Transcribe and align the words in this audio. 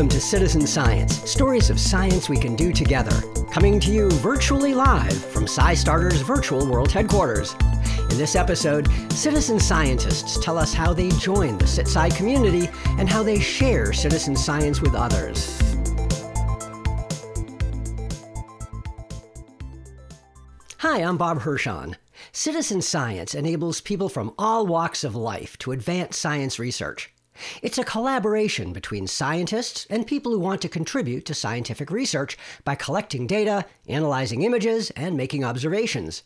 Welcome 0.00 0.18
to 0.18 0.26
Citizen 0.26 0.66
Science, 0.66 1.30
stories 1.30 1.68
of 1.68 1.78
science 1.78 2.30
we 2.30 2.38
can 2.38 2.56
do 2.56 2.72
together. 2.72 3.22
Coming 3.52 3.78
to 3.80 3.90
you 3.90 4.10
virtually 4.12 4.72
live 4.72 5.22
from 5.26 5.44
SciStarter's 5.44 6.22
virtual 6.22 6.66
world 6.66 6.90
headquarters. 6.90 7.54
In 8.10 8.16
this 8.16 8.34
episode, 8.34 8.90
citizen 9.12 9.60
scientists 9.60 10.42
tell 10.42 10.56
us 10.56 10.72
how 10.72 10.94
they 10.94 11.10
join 11.10 11.58
the 11.58 11.66
CitSci 11.66 12.16
community 12.16 12.70
and 12.98 13.10
how 13.10 13.22
they 13.22 13.38
share 13.38 13.92
citizen 13.92 14.34
science 14.34 14.80
with 14.80 14.94
others. 14.94 15.60
Hi, 20.78 21.02
I'm 21.02 21.18
Bob 21.18 21.40
Hirshon. 21.40 21.96
Citizen 22.32 22.80
science 22.80 23.34
enables 23.34 23.82
people 23.82 24.08
from 24.08 24.32
all 24.38 24.66
walks 24.66 25.04
of 25.04 25.14
life 25.14 25.58
to 25.58 25.72
advance 25.72 26.16
science 26.16 26.58
research. 26.58 27.12
It's 27.62 27.78
a 27.78 27.84
collaboration 27.84 28.72
between 28.72 29.06
scientists 29.06 29.86
and 29.90 30.06
people 30.06 30.32
who 30.32 30.38
want 30.38 30.60
to 30.62 30.68
contribute 30.68 31.24
to 31.26 31.34
scientific 31.34 31.90
research 31.90 32.36
by 32.64 32.74
collecting 32.74 33.26
data, 33.26 33.64
analyzing 33.88 34.42
images, 34.42 34.90
and 34.90 35.16
making 35.16 35.44
observations. 35.44 36.22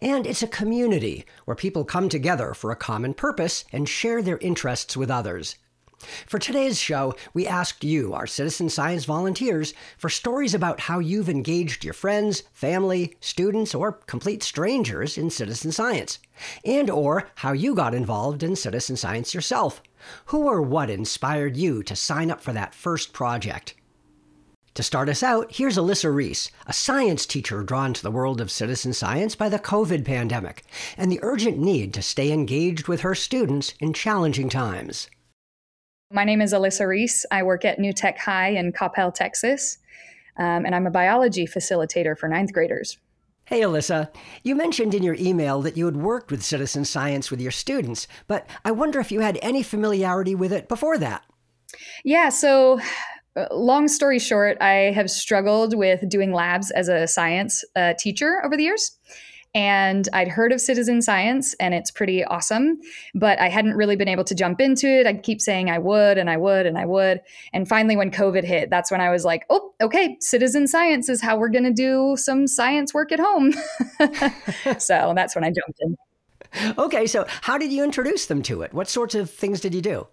And 0.00 0.26
it's 0.26 0.42
a 0.42 0.48
community 0.48 1.24
where 1.44 1.54
people 1.54 1.84
come 1.84 2.08
together 2.08 2.54
for 2.54 2.70
a 2.70 2.76
common 2.76 3.14
purpose 3.14 3.64
and 3.72 3.88
share 3.88 4.22
their 4.22 4.38
interests 4.38 4.96
with 4.96 5.10
others. 5.10 5.56
For 6.26 6.38
today's 6.38 6.78
show, 6.78 7.14
we 7.34 7.46
asked 7.46 7.84
you, 7.84 8.12
our 8.14 8.26
citizen 8.26 8.68
science 8.68 9.04
volunteers, 9.04 9.74
for 9.98 10.08
stories 10.08 10.54
about 10.54 10.80
how 10.80 10.98
you've 10.98 11.28
engaged 11.28 11.84
your 11.84 11.94
friends, 11.94 12.42
family, 12.52 13.16
students, 13.20 13.74
or 13.74 13.92
complete 13.92 14.42
strangers 14.42 15.16
in 15.16 15.30
citizen 15.30 15.72
science, 15.72 16.18
and 16.64 16.90
or 16.90 17.28
how 17.36 17.52
you 17.52 17.74
got 17.74 17.94
involved 17.94 18.42
in 18.42 18.56
citizen 18.56 18.96
science 18.96 19.34
yourself. 19.34 19.82
Who 20.26 20.48
or 20.48 20.60
what 20.60 20.90
inspired 20.90 21.56
you 21.56 21.82
to 21.84 21.96
sign 21.96 22.30
up 22.30 22.40
for 22.40 22.52
that 22.52 22.74
first 22.74 23.12
project? 23.12 23.74
To 24.74 24.82
start 24.82 25.10
us 25.10 25.22
out, 25.22 25.52
here's 25.52 25.76
Alyssa 25.76 26.14
Reese, 26.14 26.50
a 26.66 26.72
science 26.72 27.26
teacher 27.26 27.62
drawn 27.62 27.92
to 27.92 28.02
the 28.02 28.10
world 28.10 28.40
of 28.40 28.50
citizen 28.50 28.94
science 28.94 29.34
by 29.34 29.50
the 29.50 29.58
COVID 29.58 30.02
pandemic 30.02 30.64
and 30.96 31.12
the 31.12 31.20
urgent 31.22 31.58
need 31.58 31.92
to 31.92 32.00
stay 32.00 32.32
engaged 32.32 32.88
with 32.88 33.02
her 33.02 33.14
students 33.14 33.74
in 33.80 33.92
challenging 33.92 34.48
times. 34.48 35.10
My 36.12 36.24
name 36.24 36.42
is 36.42 36.52
Alyssa 36.52 36.86
Reese. 36.86 37.24
I 37.30 37.42
work 37.42 37.64
at 37.64 37.78
New 37.78 37.94
Tech 37.94 38.18
High 38.18 38.50
in 38.50 38.72
Coppell, 38.72 39.14
Texas, 39.14 39.78
um, 40.36 40.66
and 40.66 40.74
I'm 40.74 40.86
a 40.86 40.90
biology 40.90 41.46
facilitator 41.46 42.18
for 42.18 42.28
ninth 42.28 42.52
graders. 42.52 42.98
Hey, 43.46 43.62
Alyssa. 43.62 44.10
You 44.42 44.54
mentioned 44.54 44.94
in 44.94 45.02
your 45.02 45.16
email 45.18 45.62
that 45.62 45.76
you 45.76 45.86
had 45.86 45.96
worked 45.96 46.30
with 46.30 46.42
citizen 46.42 46.84
science 46.84 47.30
with 47.30 47.40
your 47.40 47.50
students, 47.50 48.06
but 48.26 48.46
I 48.62 48.72
wonder 48.72 49.00
if 49.00 49.10
you 49.10 49.20
had 49.20 49.38
any 49.40 49.62
familiarity 49.62 50.34
with 50.34 50.52
it 50.52 50.68
before 50.68 50.98
that. 50.98 51.24
Yeah, 52.04 52.28
so 52.28 52.78
uh, 53.34 53.46
long 53.50 53.88
story 53.88 54.18
short, 54.18 54.58
I 54.60 54.92
have 54.94 55.10
struggled 55.10 55.74
with 55.74 56.06
doing 56.10 56.32
labs 56.32 56.70
as 56.70 56.88
a 56.88 57.06
science 57.06 57.64
uh, 57.74 57.94
teacher 57.98 58.42
over 58.44 58.54
the 58.54 58.64
years 58.64 58.98
and 59.54 60.08
I'd 60.12 60.28
heard 60.28 60.52
of 60.52 60.60
citizen 60.60 61.02
science 61.02 61.54
and 61.60 61.74
it's 61.74 61.90
pretty 61.90 62.24
awesome, 62.24 62.80
but 63.14 63.38
I 63.38 63.48
hadn't 63.48 63.74
really 63.74 63.96
been 63.96 64.08
able 64.08 64.24
to 64.24 64.34
jump 64.34 64.60
into 64.60 64.88
it. 64.88 65.06
I'd 65.06 65.22
keep 65.22 65.40
saying 65.40 65.68
I 65.68 65.78
would 65.78 66.16
and 66.16 66.30
I 66.30 66.38
would 66.38 66.64
and 66.64 66.78
I 66.78 66.86
would. 66.86 67.20
And 67.52 67.68
finally, 67.68 67.96
when 67.96 68.10
COVID 68.10 68.44
hit, 68.44 68.70
that's 68.70 68.90
when 68.90 69.00
I 69.00 69.10
was 69.10 69.24
like, 69.24 69.44
oh, 69.50 69.72
okay, 69.80 70.16
citizen 70.20 70.66
science 70.66 71.08
is 71.08 71.20
how 71.20 71.36
we're 71.36 71.50
going 71.50 71.64
to 71.64 71.72
do 71.72 72.16
some 72.16 72.46
science 72.46 72.94
work 72.94 73.12
at 73.12 73.20
home. 73.20 73.52
so 74.78 75.12
that's 75.14 75.34
when 75.34 75.44
I 75.44 75.48
jumped 75.50 75.80
in. 75.80 75.96
Okay, 76.78 77.06
so 77.06 77.26
how 77.42 77.58
did 77.58 77.72
you 77.72 77.84
introduce 77.84 78.26
them 78.26 78.42
to 78.42 78.62
it? 78.62 78.72
What 78.72 78.88
sorts 78.88 79.14
of 79.14 79.30
things 79.30 79.60
did 79.60 79.74
you 79.74 79.82
do? 79.82 80.06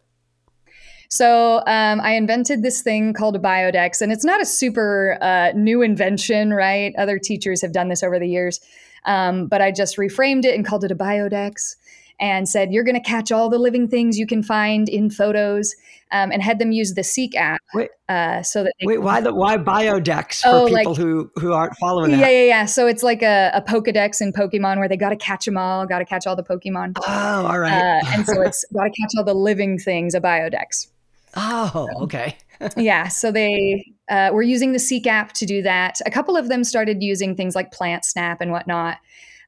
So 1.10 1.64
um, 1.66 2.00
I 2.02 2.12
invented 2.12 2.62
this 2.62 2.82
thing 2.82 3.14
called 3.14 3.36
a 3.36 3.40
biodex, 3.40 4.00
and 4.00 4.12
it's 4.12 4.24
not 4.24 4.42
a 4.42 4.46
super 4.46 5.18
uh, 5.22 5.52
new 5.56 5.82
invention, 5.82 6.54
right? 6.54 6.94
Other 6.98 7.18
teachers 7.18 7.62
have 7.62 7.74
done 7.74 7.90
this 7.90 8.04
over 8.04 8.20
the 8.20 8.28
years. 8.28 8.60
Um, 9.06 9.48
but 9.48 9.62
I 9.62 9.72
just 9.72 9.98
reframed 9.98 10.46
it 10.46 10.56
and 10.56 10.66
called 10.66 10.84
it 10.84 10.92
a 10.92 10.96
biodex 10.96 11.76
and 12.20 12.48
said, 12.48 12.72
You're 12.72 12.84
going 12.84 13.02
to 13.02 13.02
catch 13.02 13.32
all 13.32 13.50
the 13.50 13.58
living 13.58 13.88
things 13.88 14.18
you 14.18 14.28
can 14.28 14.44
find 14.44 14.90
in 14.90 15.10
photos. 15.10 15.76
Um, 16.12 16.32
and 16.32 16.42
had 16.42 16.58
them 16.58 16.72
use 16.72 16.96
the 16.96 17.04
Seek 17.04 17.36
app. 17.36 17.62
Wait, 17.72 17.92
uh, 18.10 18.42
so 18.42 18.64
that 18.64 18.74
wait, 18.82 18.98
why 18.98 19.22
the 19.22 19.32
why 19.32 19.58
biodex 19.58 20.42
for 20.42 20.50
oh, 20.50 20.66
people 20.66 20.94
like, 20.94 20.98
who 20.98 21.30
who 21.36 21.54
aren't 21.54 21.78
following 21.78 22.10
that? 22.10 22.20
Yeah, 22.20 22.30
yeah, 22.30 22.46
yeah. 22.46 22.66
So 22.66 22.88
it's 22.88 23.04
like 23.04 23.22
a, 23.22 23.52
a 23.54 23.62
Pokedex 23.62 24.20
in 24.20 24.34
Pokemon 24.34 24.80
where 24.80 24.88
they 24.88 24.98
got 24.98 25.10
to 25.10 25.16
catch 25.16 25.46
them 25.46 25.56
all, 25.56 25.86
got 25.86 26.00
to 26.00 26.06
catch 26.06 26.26
all 26.26 26.36
the 26.36 26.42
Pokemon. 26.42 26.98
Oh, 27.08 27.46
all 27.46 27.60
right. 27.60 27.72
Uh, 27.72 28.02
and 28.08 28.26
so 28.26 28.42
it's 28.42 28.66
got 28.74 28.86
to 28.86 28.90
catch 28.90 29.12
all 29.20 29.24
the 29.24 29.36
living 29.36 29.78
things, 29.78 30.16
a 30.16 30.20
biodex. 30.20 30.88
Oh, 31.36 31.88
okay. 32.02 32.38
Yeah. 32.78 33.08
So 33.08 33.32
they 33.32 33.86
uh, 34.10 34.32
were 34.34 34.42
using 34.42 34.74
the 34.74 34.80
Seek 34.80 35.08
app 35.08 35.34
to 35.34 35.46
do 35.46 35.62
that. 35.62 36.00
A 36.06 36.12
couple 36.12 36.36
of 36.36 36.50
them 36.50 36.64
started 36.64 37.02
using 37.02 37.36
things 37.36 37.56
like 37.56 37.72
PlantSnap 37.72 38.38
and 38.40 38.52
whatnot. 38.52 38.98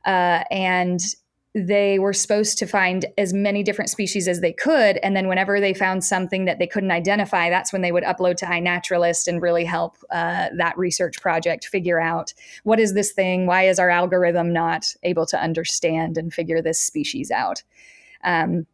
Uh, 0.05 0.44
and 0.49 0.99
they 1.53 1.99
were 1.99 2.13
supposed 2.13 2.57
to 2.57 2.66
find 2.66 3.05
as 3.17 3.33
many 3.33 3.61
different 3.61 3.89
species 3.89 4.27
as 4.27 4.39
they 4.39 4.53
could. 4.53 4.97
And 5.03 5.17
then 5.17 5.27
whenever 5.27 5.59
they 5.59 5.73
found 5.73 6.03
something 6.03 6.45
that 6.45 6.59
they 6.59 6.67
couldn't 6.67 6.91
identify, 6.91 7.49
that's 7.49 7.73
when 7.73 7.81
they 7.81 7.91
would 7.91 8.05
upload 8.05 8.38
to 8.38 8.45
iNaturalist 8.45 9.28
and 9.28 9.41
really 9.41 9.66
help 9.66 9.97
uh, 10.11 10.47
that 10.57 10.78
research 10.78 11.19
project 11.19 11.66
figure 11.66 11.99
out 11.99 12.33
what 12.63 12.79
is 12.79 12.93
this 12.93 13.11
thing? 13.11 13.47
Why 13.47 13.63
is 13.63 13.79
our 13.79 13.89
algorithm 13.89 14.53
not 14.53 14.95
able 15.03 15.25
to 15.25 15.41
understand 15.41 16.17
and 16.17 16.33
figure 16.33 16.61
this 16.61 16.79
species 16.79 17.31
out? 17.31 17.63
Um, 18.23 18.66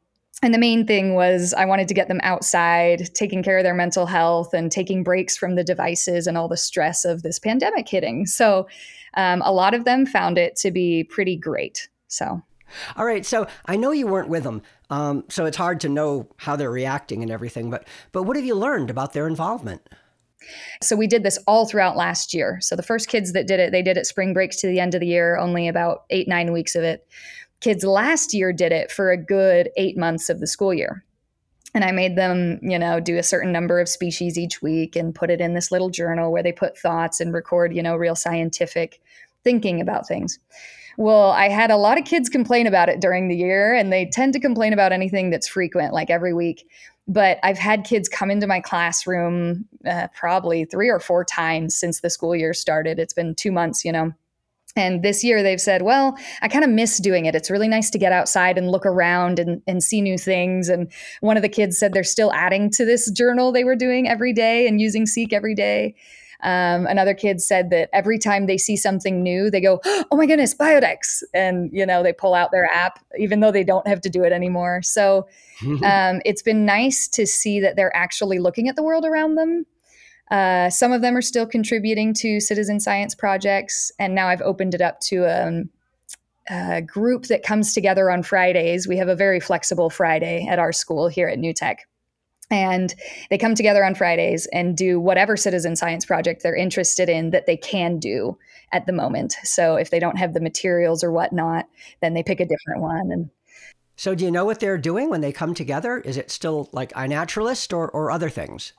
and 0.44 0.54
the 0.54 0.60
main 0.60 0.86
thing 0.86 1.16
was 1.16 1.54
I 1.54 1.66
wanted 1.66 1.88
to 1.88 1.94
get 1.94 2.08
them 2.08 2.20
outside, 2.22 3.10
taking 3.16 3.42
care 3.42 3.58
of 3.58 3.64
their 3.64 3.74
mental 3.74 4.06
health 4.06 4.54
and 4.54 4.72
taking 4.72 5.04
breaks 5.04 5.36
from 5.36 5.56
the 5.56 5.64
devices 5.64 6.28
and 6.28 6.38
all 6.38 6.48
the 6.48 6.58
stress 6.58 7.06
of 7.06 7.24
this 7.24 7.40
pandemic 7.40 7.90
hitting. 7.90 8.26
So, 8.26 8.68
um, 9.16 9.42
a 9.44 9.52
lot 9.52 9.74
of 9.74 9.86
them 9.86 10.06
found 10.06 10.38
it 10.38 10.56
to 10.58 10.70
be 10.70 11.04
pretty 11.04 11.36
great. 11.36 11.90
So, 12.08 12.42
all 12.96 13.06
right. 13.06 13.26
So 13.26 13.48
I 13.66 13.78
know 13.78 13.92
you 13.92 14.08
weren't 14.08 14.30
with 14.30 14.44
them, 14.44 14.62
um, 14.90 15.24
so 15.30 15.46
it's 15.46 15.58
hard 15.58 15.80
to 15.82 15.90
know 15.90 16.30
how 16.38 16.56
they're 16.56 16.72
reacting 16.72 17.24
and 17.24 17.32
everything. 17.32 17.70
But 17.70 17.88
but 18.12 18.24
what 18.24 18.36
have 18.36 18.46
you 18.46 18.56
learned 18.56 18.90
about 18.90 19.14
their 19.14 19.28
involvement? 19.28 19.88
So 20.82 20.96
we 20.96 21.08
did 21.08 21.24
this 21.24 21.40
all 21.48 21.66
throughout 21.66 21.98
last 21.98 22.34
year. 22.34 22.60
So 22.62 22.76
the 22.76 22.84
first 22.84 23.10
kids 23.10 23.34
that 23.34 23.48
did 23.48 23.60
it, 23.60 23.72
they 23.72 23.82
did 23.82 23.98
it 23.98 24.06
spring 24.06 24.34
breaks 24.34 24.58
to 24.58 24.68
the 24.68 24.80
end 24.80 24.94
of 24.94 25.02
the 25.02 25.08
year, 25.08 25.38
only 25.38 25.68
about 25.68 26.04
eight 26.10 26.28
nine 26.28 26.52
weeks 26.52 26.76
of 26.76 26.84
it 26.84 27.08
kids 27.60 27.84
last 27.84 28.34
year 28.34 28.54
did 28.54 28.72
it 28.72 28.92
for 28.92 29.12
a 29.12 29.18
good 29.18 29.70
eight 29.78 29.98
months 29.98 30.30
of 30.30 30.40
the 30.40 30.48
school 30.48 30.74
year. 30.74 31.04
And 31.74 31.84
I 31.84 31.92
made 31.92 32.16
them, 32.16 32.60
you 32.62 32.80
know, 32.80 33.00
do 33.00 33.18
a 33.18 33.24
certain 33.24 33.52
number 33.52 33.80
of 33.80 33.90
species 33.90 34.38
each 34.38 34.62
week 34.62 34.96
and 34.96 35.14
put 35.14 35.30
it 35.30 35.42
in 35.42 35.54
this 35.54 35.72
little 35.72 35.90
journal 35.90 36.32
where 36.32 36.44
they 36.44 36.52
put 36.52 36.78
thoughts 36.78 37.20
and 37.20 37.34
record, 37.34 37.76
you 37.76 37.84
know, 37.84 37.96
real 37.96 38.16
scientific 38.16 39.02
thinking 39.44 39.80
about 39.82 40.08
things. 40.08 40.40
Well, 40.98 41.32
I 41.32 41.50
had 41.50 41.70
a 41.70 41.78
lot 41.78 42.00
of 42.00 42.06
kids 42.06 42.30
complain 42.30 42.66
about 42.66 42.90
it 42.90 43.00
during 43.00 43.28
the 43.28 43.36
year, 43.36 43.76
and 43.76 43.94
they 43.94 44.06
tend 44.06 44.34
to 44.34 44.40
complain 44.40 44.74
about 44.74 44.92
anything 44.92 45.30
that's 45.30 45.48
frequent, 45.48 45.94
like 45.94 46.10
every 46.10 46.34
week. 46.34 46.68
But 47.08 47.38
I've 47.44 47.60
had 47.60 47.84
kids 47.84 48.10
come 48.10 48.32
into 48.32 48.48
my 48.48 48.60
classroom 48.60 49.66
uh, 49.86 50.08
probably 50.16 50.66
three 50.66 50.90
or 50.90 51.00
four 51.00 51.24
times 51.24 51.76
since 51.76 52.00
the 52.00 52.10
school 52.10 52.36
year 52.36 52.54
started. 52.54 52.98
It's 52.98 53.14
been 53.14 53.36
two 53.36 53.52
months, 53.52 53.86
you 53.86 53.92
know 53.92 54.14
and 54.78 55.04
this 55.04 55.24
year 55.24 55.44
they've 55.44 55.62
said, 55.62 55.82
well, 55.82 56.18
I 56.42 56.48
kind 56.48 56.64
of 56.64 56.70
miss 56.70 56.98
doing 57.00 57.26
it. 57.26 57.36
It's 57.36 57.50
really 57.50 57.68
nice 57.68 57.90
to 57.92 57.98
get 57.98 58.12
outside 58.12 58.58
and 58.58 58.70
look 58.70 58.86
around 58.86 59.40
and, 59.40 59.62
and 59.68 59.84
see 59.84 60.02
new 60.02 60.18
things. 60.18 60.70
And 60.70 60.92
one 61.22 61.38
of 61.38 61.44
the 61.44 61.50
kids 61.50 61.78
said 61.78 61.94
they're 61.94 62.04
still 62.04 62.32
adding 62.34 62.70
to 62.72 62.86
this 62.86 63.10
journal 63.12 63.52
they 63.52 63.64
were 63.64 63.76
doing 63.76 64.08
every 64.08 64.34
day 64.34 64.68
and 64.68 64.80
using 64.80 65.06
Seek 65.06 65.34
every 65.34 65.56
day. 65.56 65.96
Um, 66.44 66.86
another 66.86 67.16
kid 67.16 67.42
said 67.42 67.72
that 67.72 67.90
every 67.94 68.20
time 68.20 68.46
they 68.46 68.60
see 68.60 68.78
something 68.78 69.24
new, 69.24 69.50
they 69.50 69.60
go, 69.60 69.82
"Oh 70.12 70.16
my 70.16 70.28
goodness, 70.28 70.54
Biodex!" 70.54 71.24
and 71.34 71.72
you 71.74 71.84
know 71.84 72.04
they 72.04 72.14
pull 72.14 72.36
out 72.36 72.52
their 72.52 72.66
app, 72.72 73.00
even 73.18 73.40
though 73.40 73.52
they 73.52 73.64
don't 73.64 73.88
have 73.88 74.02
to 74.02 74.10
do 74.10 74.24
it 74.24 74.32
anymore. 74.32 74.84
So 74.84 75.28
um, 75.84 76.22
it's 76.26 76.44
been 76.44 76.64
nice 76.64 77.08
to 77.08 77.26
see 77.26 77.60
that 77.62 77.76
they're 77.76 77.96
actually 77.96 78.38
looking 78.38 78.70
at 78.70 78.76
the 78.76 78.84
world 78.84 79.04
around 79.04 79.34
them 79.34 79.66
uh, 80.32 80.70
some 80.70 80.92
of 80.92 81.02
them 81.02 81.16
are 81.16 81.22
still 81.22 81.46
contributing 81.46 82.14
to 82.16 82.40
citizen 82.40 82.80
science 82.80 83.16
projects, 83.16 83.92
and 84.00 84.14
now 84.14 84.28
I've 84.28 84.42
opened 84.42 84.74
it 84.74 84.82
up 84.82 85.00
to 85.02 85.26
um, 85.26 85.70
a 86.50 86.82
group 86.82 87.26
that 87.26 87.44
comes 87.44 87.74
together 87.74 88.12
on 88.12 88.24
Fridays. 88.24 88.88
We 88.88 88.98
have 88.98 89.08
a 89.08 89.16
very 89.16 89.40
flexible 89.40 89.90
Friday 89.90 90.46
at 90.50 90.60
our 90.60 90.72
school 90.72 91.08
here 91.08 91.28
at 91.28 91.40
New 91.40 91.54
Tech. 91.54 91.88
And 92.50 92.96
they 93.30 93.38
come 93.38 93.56
together 93.56 93.84
on 93.84 93.94
Fridays 93.94 94.48
and 94.54 94.78
do 94.78 95.02
whatever 95.02 95.36
citizen 95.36 95.76
science 95.76 96.06
project 96.06 96.44
they're 96.44 96.56
interested 96.56 97.10
in 97.10 97.32
that 97.32 97.46
they 97.46 97.58
can 97.58 98.00
do 98.00 98.38
at 98.72 98.86
the 98.86 98.94
moment. 98.94 99.36
So 99.44 99.76
if 99.76 99.90
they 99.90 100.00
don't 100.00 100.18
have 100.18 100.34
the 100.34 100.40
materials 100.40 101.04
or 101.04 101.12
whatnot, 101.12 101.68
then 102.02 102.14
they 102.14 102.24
pick 102.24 102.40
a 102.40 102.46
different 102.46 102.82
one. 102.82 103.12
And 103.12 103.30
so, 103.98 104.16
do 104.16 104.24
you 104.24 104.32
know 104.32 104.46
what 104.46 104.60
they're 104.60 104.78
doing 104.78 105.10
when 105.10 105.22
they 105.22 105.32
come 105.34 105.54
together? 105.56 105.98
Is 105.98 106.18
it 106.18 106.32
still 106.32 106.70
like 106.72 106.94
iNaturalist 106.94 107.76
or, 107.76 107.90
or 107.90 108.12
other 108.12 108.30
things? 108.30 108.72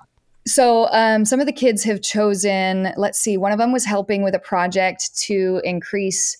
So 0.48 0.88
um, 0.92 1.24
some 1.24 1.40
of 1.40 1.46
the 1.46 1.52
kids 1.52 1.84
have 1.84 2.00
chosen. 2.00 2.92
Let's 2.96 3.20
see. 3.20 3.36
One 3.36 3.52
of 3.52 3.58
them 3.58 3.70
was 3.70 3.84
helping 3.84 4.22
with 4.22 4.34
a 4.34 4.38
project 4.38 5.16
to 5.22 5.60
increase 5.62 6.36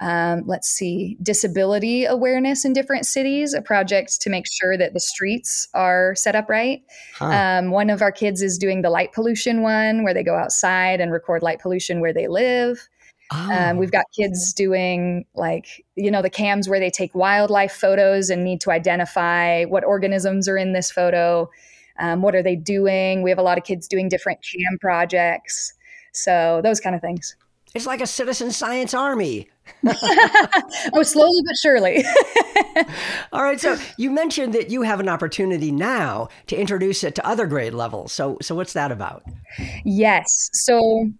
um, 0.00 0.44
let's 0.46 0.68
see, 0.68 1.18
disability 1.22 2.06
awareness 2.06 2.64
in 2.64 2.72
different 2.72 3.04
cities, 3.04 3.52
a 3.52 3.60
project 3.60 4.20
to 4.22 4.30
make 4.30 4.46
sure 4.50 4.78
that 4.78 4.94
the 4.94 5.00
streets 5.00 5.68
are 5.74 6.14
set 6.14 6.34
up 6.34 6.48
right. 6.48 6.82
Huh. 7.16 7.26
Um, 7.26 7.70
one 7.70 7.90
of 7.90 8.00
our 8.00 8.10
kids 8.10 8.40
is 8.40 8.56
doing 8.56 8.80
the 8.80 8.88
light 8.88 9.12
pollution 9.12 9.60
one, 9.60 10.02
where 10.02 10.14
they 10.14 10.22
go 10.22 10.36
outside 10.36 11.00
and 11.00 11.12
record 11.12 11.42
light 11.42 11.60
pollution 11.60 12.00
where 12.00 12.14
they 12.14 12.28
live. 12.28 12.88
Oh. 13.30 13.52
Um, 13.52 13.76
we've 13.76 13.92
got 13.92 14.06
kids 14.16 14.54
doing 14.54 15.26
like, 15.34 15.84
you 15.96 16.10
know, 16.10 16.22
the 16.22 16.30
cams 16.30 16.68
where 16.68 16.80
they 16.80 16.90
take 16.90 17.14
wildlife 17.14 17.72
photos 17.72 18.30
and 18.30 18.42
need 18.42 18.60
to 18.62 18.70
identify 18.70 19.64
what 19.64 19.84
organisms 19.84 20.48
are 20.48 20.56
in 20.56 20.72
this 20.72 20.90
photo. 20.90 21.48
Um, 21.98 22.22
what 22.22 22.34
are 22.34 22.42
they 22.42 22.56
doing? 22.56 23.22
We 23.22 23.30
have 23.30 23.38
a 23.38 23.42
lot 23.42 23.58
of 23.58 23.64
kids 23.64 23.88
doing 23.88 24.08
different 24.08 24.38
cam 24.42 24.78
projects. 24.78 25.72
So, 26.12 26.60
those 26.62 26.80
kind 26.80 26.94
of 26.94 27.00
things. 27.00 27.36
It's 27.74 27.86
like 27.86 28.00
a 28.00 28.06
citizen 28.06 28.50
science 28.50 28.94
army. 28.94 29.48
oh, 29.86 31.02
slowly 31.04 31.40
but 31.46 31.54
surely. 31.62 32.04
All 33.32 33.44
right. 33.44 33.60
So 33.60 33.78
you 33.96 34.10
mentioned 34.10 34.54
that 34.54 34.70
you 34.70 34.82
have 34.82 34.98
an 34.98 35.08
opportunity 35.08 35.70
now 35.70 36.28
to 36.48 36.56
introduce 36.56 37.04
it 37.04 37.14
to 37.14 37.26
other 37.26 37.46
grade 37.46 37.74
levels. 37.74 38.12
So, 38.12 38.38
so 38.42 38.56
what's 38.56 38.72
that 38.72 38.90
about? 38.90 39.22
Yes. 39.84 40.50
So, 40.52 41.10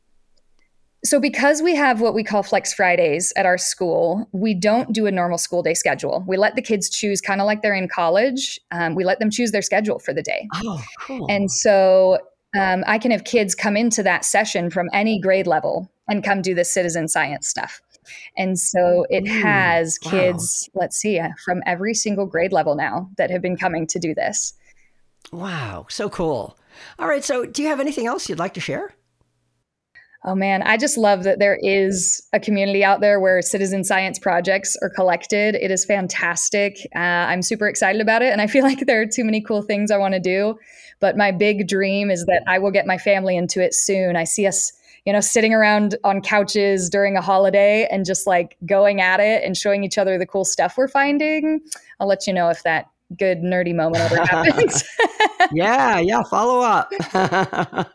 so 1.05 1.19
because 1.19 1.63
we 1.63 1.75
have 1.75 2.01
what 2.01 2.15
we 2.15 2.23
call 2.23 2.43
Flex 2.43 2.75
Fridays 2.75 3.33
at 3.37 3.47
our 3.47 3.57
school, 3.57 4.29
we 4.33 4.55
don't 4.55 4.93
do 4.93 5.07
a 5.07 5.11
normal 5.11 5.39
school 5.39 5.63
day 5.63 5.75
schedule. 5.75 6.25
We 6.27 6.37
let 6.37 6.57
the 6.57 6.63
kids 6.63 6.91
choose, 6.91 7.21
kind 7.21 7.41
of 7.41 7.47
like 7.47 7.63
they're 7.63 7.75
in 7.75 7.89
college. 7.89 8.61
Um, 8.71 8.95
we 8.95 9.05
let 9.05 9.19
them 9.19 9.31
choose 9.31 9.53
their 9.53 9.63
schedule 9.63 9.99
for 9.99 10.13
the 10.13 10.23
day. 10.23 10.49
Oh, 10.57 10.83
cool. 11.01 11.27
And 11.31 11.51
so 11.51 12.19
um, 12.59 12.85
I 12.87 12.99
can 12.99 13.11
have 13.13 13.25
kids 13.25 13.55
come 13.55 13.77
into 13.77 14.03
that 14.03 14.25
session 14.25 14.71
from 14.71 14.89
any 14.93 15.19
grade 15.19 15.47
level 15.47 15.91
and 16.09 16.23
come 16.23 16.43
do 16.43 16.55
the 16.55 16.65
citizen 16.65 17.09
science 17.09 17.49
stuff. 17.49 17.81
And 18.37 18.59
so 18.59 19.07
it 19.09 19.27
has 19.29 19.99
kids, 19.99 20.69
wow. 20.75 20.83
let's 20.83 20.97
see, 20.97 21.19
uh, 21.19 21.29
from 21.45 21.63
every 21.65 21.95
single 21.95 22.27
grade 22.27 22.53
level 22.53 22.75
now 22.75 23.09
that 23.17 23.31
have 23.31 23.41
been 23.41 23.57
coming 23.57 23.87
to 23.87 23.99
do 23.99 24.15
this. 24.15 24.55
Wow, 25.33 25.87
so 25.89 26.09
cool. 26.09 26.59
All 26.99 27.07
right, 27.07 27.23
so 27.23 27.47
do 27.47 27.63
you 27.63 27.69
have 27.69 27.79
anything 27.79 28.07
else 28.07 28.29
you'd 28.29 28.39
like 28.39 28.55
to 28.55 28.61
share? 28.61 28.95
Oh 30.25 30.35
man, 30.35 30.63
I 30.63 30.77
just 30.77 30.99
love 30.99 31.23
that 31.23 31.39
there 31.39 31.59
is 31.63 32.23
a 32.35 32.41
community 32.41 32.85
out 32.85 33.01
there 33.01 33.21
where 33.21 33.41
citizen 33.41 33.85
science 33.85 34.19
projects 34.19 34.77
are 34.83 34.91
collected. 34.91 35.55
It 35.55 35.71
is 35.71 35.87
fantastic. 35.87 36.77
Uh, 36.95 36.99
I'm 36.99 37.41
super 37.41 37.67
excited 37.67 38.03
about 38.03 38.21
it. 38.21 38.31
And 38.31 38.43
I 38.43 38.47
feel 38.47 38.63
like 38.71 38.87
there 38.87 39.01
are 39.01 39.07
too 39.07 39.25
many 39.25 39.41
cool 39.41 39.63
things 39.63 39.91
I 39.91 39.97
want 39.97 40.15
to 40.15 40.21
do. 40.21 40.59
But 41.01 41.17
my 41.17 41.33
big 41.33 41.67
dream 41.67 42.11
is 42.11 42.27
that 42.27 42.43
I 42.47 42.59
will 42.59 42.71
get 42.71 42.87
my 42.87 42.99
family 42.99 43.35
into 43.35 43.63
it 43.63 43.73
soon. 43.75 44.17
I 44.17 44.25
see 44.25 44.47
us 44.47 44.73
you 45.07 45.13
know, 45.13 45.21
sitting 45.21 45.55
around 45.55 45.97
on 46.05 46.21
couches 46.21 46.91
during 46.91 47.17
a 47.17 47.23
holiday 47.23 47.89
and 47.91 48.05
just 48.05 48.27
like 48.27 48.57
going 48.67 49.01
at 49.01 49.21
it 49.21 49.43
and 49.43 49.57
showing 49.57 49.83
each 49.85 49.99
other 49.99 50.19
the 50.19 50.27
cool 50.27 50.45
stuff 50.45 50.75
we're 50.77 50.89
finding. 50.89 51.61
I'll 51.99 52.07
let 52.07 52.27
you 52.27 52.33
know 52.33 52.51
if 52.51 52.63
that 52.65 52.91
good 53.19 53.39
nerdy 53.39 53.75
moment 53.75 54.05
ever 54.05 54.25
happens. 54.25 54.85
yeah, 55.53 55.99
yeah, 55.99 56.23
follow 56.25 56.61
up. 56.61 56.93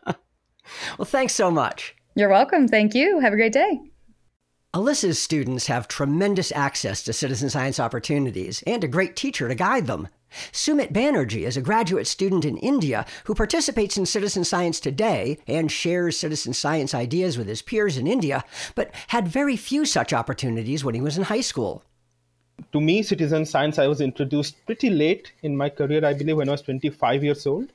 well, 0.98 1.04
thanks 1.04 1.34
so 1.34 1.50
much. 1.50 1.95
You're 2.18 2.30
welcome. 2.30 2.66
Thank 2.66 2.94
you. 2.94 3.20
Have 3.20 3.34
a 3.34 3.36
great 3.36 3.52
day. 3.52 3.78
Alyssa's 4.72 5.20
students 5.20 5.66
have 5.66 5.86
tremendous 5.86 6.50
access 6.50 7.02
to 7.02 7.12
citizen 7.12 7.50
science 7.50 7.78
opportunities 7.78 8.62
and 8.66 8.82
a 8.82 8.88
great 8.88 9.16
teacher 9.16 9.48
to 9.48 9.54
guide 9.54 9.86
them. 9.86 10.08
Sumit 10.50 10.94
Banerjee 10.94 11.46
is 11.46 11.58
a 11.58 11.60
graduate 11.60 12.06
student 12.06 12.46
in 12.46 12.56
India 12.56 13.04
who 13.24 13.34
participates 13.34 13.98
in 13.98 14.06
citizen 14.06 14.44
science 14.44 14.80
today 14.80 15.36
and 15.46 15.70
shares 15.70 16.18
citizen 16.18 16.54
science 16.54 16.94
ideas 16.94 17.36
with 17.36 17.48
his 17.48 17.60
peers 17.60 17.98
in 17.98 18.06
India, 18.06 18.44
but 18.74 18.94
had 19.08 19.28
very 19.28 19.56
few 19.56 19.84
such 19.84 20.14
opportunities 20.14 20.82
when 20.82 20.94
he 20.94 21.02
was 21.02 21.18
in 21.18 21.24
high 21.24 21.42
school. 21.42 21.82
To 22.72 22.80
me, 22.80 23.02
citizen 23.02 23.44
science, 23.44 23.78
I 23.78 23.88
was 23.88 24.00
introduced 24.00 24.56
pretty 24.64 24.88
late 24.88 25.32
in 25.42 25.54
my 25.54 25.68
career, 25.68 26.02
I 26.02 26.14
believe, 26.14 26.38
when 26.38 26.48
I 26.48 26.52
was 26.52 26.62
25 26.62 27.22
years 27.22 27.46
old. 27.46 27.74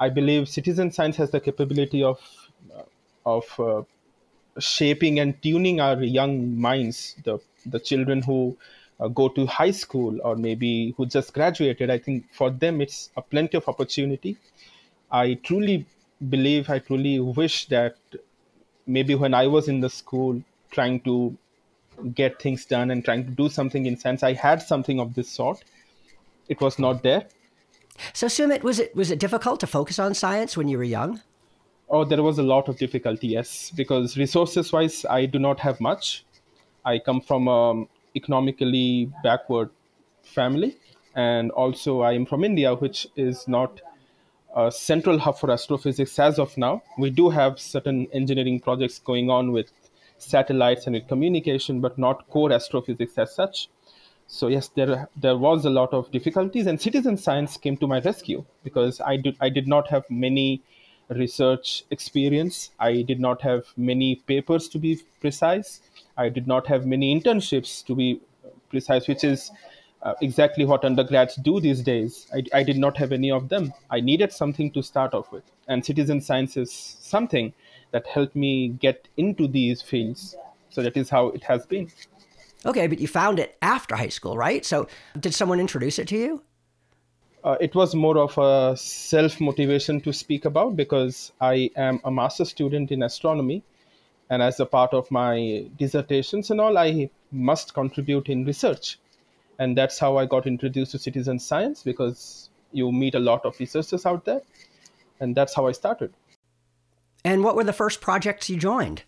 I 0.00 0.08
believe 0.08 0.48
citizen 0.48 0.90
science 0.90 1.16
has 1.18 1.30
the 1.30 1.38
capability 1.38 2.02
of, 2.02 2.18
uh, 2.76 2.82
of 3.26 3.44
uh, 3.60 3.82
shaping 4.58 5.18
and 5.18 5.40
tuning 5.42 5.80
our 5.80 6.02
young 6.02 6.60
minds, 6.60 7.16
the, 7.24 7.38
the 7.66 7.78
children 7.78 8.22
who 8.22 8.56
uh, 8.98 9.08
go 9.08 9.28
to 9.28 9.46
high 9.46 9.70
school 9.70 10.18
or 10.22 10.36
maybe 10.36 10.94
who 10.96 11.06
just 11.06 11.32
graduated, 11.32 11.90
I 11.90 11.98
think 11.98 12.32
for 12.32 12.50
them 12.50 12.80
it's 12.80 13.10
a 13.16 13.22
plenty 13.22 13.56
of 13.56 13.68
opportunity. 13.68 14.36
I 15.10 15.34
truly 15.34 15.86
believe, 16.28 16.70
I 16.70 16.78
truly 16.78 17.18
wish 17.18 17.66
that 17.66 17.96
maybe 18.86 19.14
when 19.14 19.34
I 19.34 19.46
was 19.46 19.68
in 19.68 19.80
the 19.80 19.90
school 19.90 20.42
trying 20.70 21.00
to 21.00 21.36
get 22.14 22.40
things 22.40 22.64
done 22.64 22.90
and 22.90 23.04
trying 23.04 23.24
to 23.24 23.30
do 23.30 23.48
something 23.48 23.86
in 23.86 23.96
science, 23.96 24.22
I 24.22 24.32
had 24.32 24.62
something 24.62 25.00
of 25.00 25.14
this 25.14 25.28
sort. 25.28 25.62
It 26.48 26.60
was 26.60 26.78
not 26.78 27.02
there. 27.02 27.26
So 28.12 28.26
Sumit, 28.26 28.62
was 28.62 28.78
it 28.78 28.94
was 28.96 29.10
it 29.10 29.18
difficult 29.18 29.60
to 29.60 29.66
focus 29.66 29.98
on 29.98 30.14
science 30.14 30.56
when 30.56 30.68
you 30.68 30.78
were 30.78 30.84
young? 30.84 31.20
Oh, 31.90 32.04
there 32.04 32.22
was 32.22 32.38
a 32.38 32.42
lot 32.42 32.68
of 32.68 32.78
difficulty, 32.78 33.28
yes, 33.28 33.70
because 33.74 34.16
resources 34.16 34.72
wise, 34.72 35.04
I 35.04 35.26
do 35.26 35.38
not 35.38 35.60
have 35.60 35.80
much. 35.80 36.24
I 36.84 36.98
come 37.00 37.20
from 37.20 37.48
a 37.48 37.84
economically 38.16 39.10
backward 39.22 39.70
family. 40.22 40.76
And 41.14 41.50
also, 41.50 42.00
I 42.02 42.12
am 42.12 42.26
from 42.26 42.44
India, 42.44 42.74
which 42.74 43.08
is 43.16 43.48
not 43.48 43.80
a 44.54 44.70
central 44.70 45.18
hub 45.18 45.38
for 45.38 45.50
astrophysics 45.50 46.18
as 46.18 46.38
of 46.38 46.56
now. 46.56 46.82
We 46.98 47.10
do 47.10 47.30
have 47.30 47.58
certain 47.58 48.06
engineering 48.12 48.60
projects 48.60 48.98
going 49.00 49.28
on 49.30 49.50
with 49.52 49.72
satellites 50.18 50.86
and 50.86 50.94
with 50.94 51.08
communication, 51.08 51.80
but 51.80 51.98
not 51.98 52.28
core 52.30 52.52
astrophysics 52.52 53.18
as 53.18 53.34
such. 53.34 53.68
So 54.28 54.46
yes, 54.46 54.68
there 54.68 55.08
there 55.16 55.36
was 55.36 55.64
a 55.64 55.70
lot 55.70 55.92
of 55.92 56.10
difficulties, 56.12 56.66
and 56.68 56.80
citizen 56.80 57.16
science 57.16 57.56
came 57.56 57.76
to 57.78 57.88
my 57.88 58.00
rescue 58.00 58.44
because 58.62 59.00
I 59.00 59.16
did 59.16 59.36
I 59.40 59.48
did 59.48 59.66
not 59.66 59.88
have 59.88 60.04
many 60.08 60.62
research 61.10 61.84
experience. 61.90 62.70
I 62.78 63.02
did 63.02 63.20
not 63.20 63.42
have 63.42 63.64
many 63.76 64.16
papers 64.16 64.68
to 64.68 64.78
be 64.78 65.02
precise. 65.20 65.80
I 66.16 66.28
did 66.28 66.46
not 66.46 66.66
have 66.66 66.86
many 66.86 67.18
internships 67.18 67.84
to 67.86 67.94
be 67.94 68.20
precise, 68.70 69.08
which 69.08 69.24
is 69.24 69.50
uh, 70.02 70.14
exactly 70.22 70.64
what 70.64 70.84
undergrads 70.84 71.36
do 71.36 71.60
these 71.60 71.82
days. 71.82 72.26
I, 72.32 72.42
I, 72.54 72.62
did 72.62 72.78
not 72.78 72.96
have 72.96 73.12
any 73.12 73.30
of 73.30 73.48
them. 73.48 73.72
I 73.90 74.00
needed 74.00 74.32
something 74.32 74.70
to 74.72 74.82
start 74.82 75.12
off 75.12 75.30
with. 75.30 75.44
And 75.68 75.84
citizen 75.84 76.20
science 76.20 76.56
is 76.56 76.72
something 76.72 77.52
that 77.90 78.06
helped 78.06 78.34
me 78.34 78.68
get 78.68 79.08
into 79.16 79.46
these 79.46 79.82
fields. 79.82 80.36
So 80.70 80.82
that 80.82 80.96
is 80.96 81.10
how 81.10 81.28
it 81.28 81.42
has 81.44 81.66
been. 81.66 81.90
Okay, 82.64 82.86
but 82.86 82.98
you 82.98 83.08
found 83.08 83.38
it 83.38 83.56
after 83.62 83.96
high 83.96 84.08
school, 84.08 84.36
right? 84.36 84.64
So 84.64 84.86
did 85.18 85.34
someone 85.34 85.60
introduce 85.60 85.98
it 85.98 86.08
to 86.08 86.16
you? 86.16 86.42
Uh, 87.42 87.56
it 87.60 87.74
was 87.74 87.94
more 87.94 88.18
of 88.18 88.36
a 88.36 88.76
self 88.76 89.40
motivation 89.40 90.00
to 90.02 90.12
speak 90.12 90.44
about 90.44 90.76
because 90.76 91.32
I 91.40 91.70
am 91.76 92.00
a 92.04 92.10
master 92.10 92.44
student 92.44 92.90
in 92.90 93.02
astronomy. 93.02 93.62
And 94.28 94.42
as 94.42 94.60
a 94.60 94.66
part 94.66 94.94
of 94.94 95.10
my 95.10 95.66
dissertations 95.76 96.50
and 96.50 96.60
all 96.60 96.78
i 96.78 97.10
must 97.32 97.74
contribute 97.74 98.28
in 98.28 98.44
research. 98.44 98.98
And 99.58 99.76
that's 99.76 99.98
how 99.98 100.18
i 100.18 100.26
got 100.26 100.46
introduced 100.46 100.92
to 100.92 100.98
citizen 100.98 101.38
science 101.38 101.82
because 101.82 102.50
you 102.72 102.92
meet 102.92 103.14
a 103.14 103.18
lot 103.18 103.44
of 103.44 103.58
researchers 103.58 104.06
out 104.06 104.24
there. 104.24 104.42
And 105.18 105.34
that's 105.34 105.54
how 105.54 105.66
i 105.66 105.72
started. 105.72 106.12
And 107.24 107.42
what 107.42 107.56
were 107.56 107.64
the 107.64 107.72
first 107.72 108.00
projects 108.00 108.48
you 108.48 108.56
joined? 108.56 109.02